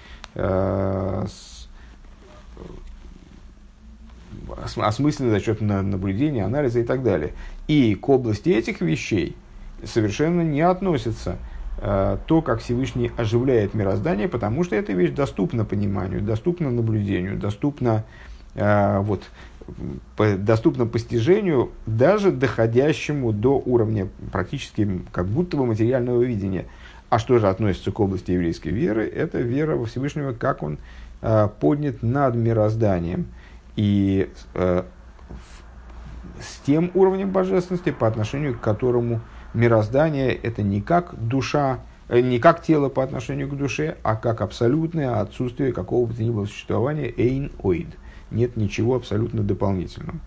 осмыслены 4.56 5.30
за 5.30 5.40
счет 5.40 5.60
наблюдения, 5.60 6.44
анализа 6.44 6.80
и 6.80 6.84
так 6.84 7.02
далее. 7.02 7.32
И 7.68 7.94
к 7.94 8.08
области 8.08 8.48
этих 8.48 8.80
вещей 8.80 9.36
совершенно 9.84 10.40
не 10.40 10.62
относятся 10.62 11.36
Э, 11.36 11.51
то, 12.26 12.42
как 12.42 12.60
Всевышний 12.60 13.10
оживляет 13.16 13.74
мироздание, 13.74 14.28
потому 14.28 14.62
что 14.62 14.76
эта 14.76 14.92
вещь 14.92 15.10
доступна 15.10 15.64
пониманию, 15.64 16.20
доступна 16.20 16.70
наблюдению, 16.70 17.36
доступна, 17.36 18.04
э, 18.54 19.00
вот, 19.00 19.22
доступна 20.38 20.86
постижению, 20.86 21.72
даже 21.86 22.30
доходящему 22.30 23.32
до 23.32 23.58
уровня 23.58 24.08
практически 24.30 25.00
как 25.10 25.26
будто 25.26 25.56
бы 25.56 25.66
материального 25.66 26.22
видения. 26.22 26.66
А 27.10 27.18
что 27.18 27.38
же 27.38 27.48
относится 27.48 27.90
к 27.90 27.98
области 27.98 28.30
еврейской 28.30 28.68
веры? 28.68 29.06
Это 29.06 29.38
вера 29.38 29.74
во 29.76 29.84
Всевышнего, 29.86 30.32
как 30.32 30.62
он 30.62 30.78
э, 31.20 31.48
поднят 31.60 32.02
над 32.02 32.36
мирозданием. 32.36 33.26
И 33.74 34.30
э, 34.54 34.84
с 36.40 36.58
тем 36.64 36.90
уровнем 36.94 37.30
божественности, 37.30 37.90
по 37.90 38.06
отношению 38.06 38.54
к 38.54 38.60
которому 38.60 39.20
мироздание 39.54 40.32
это 40.32 40.62
не 40.62 40.80
как 40.80 41.14
душа, 41.16 41.80
э, 42.08 42.20
не 42.20 42.38
как 42.38 42.62
тело 42.62 42.88
по 42.88 43.02
отношению 43.02 43.48
к 43.48 43.56
душе, 43.56 43.96
а 44.02 44.16
как 44.16 44.40
абсолютное 44.40 45.20
отсутствие 45.20 45.72
какого 45.72 46.06
бы 46.06 46.14
то 46.14 46.22
ни 46.22 46.30
было 46.30 46.46
существования 46.46 47.12
эйн 47.16 47.52
оид. 47.62 47.88
Нет 48.30 48.56
ничего 48.56 48.96
абсолютно 48.96 49.42
дополнительного. 49.42 50.18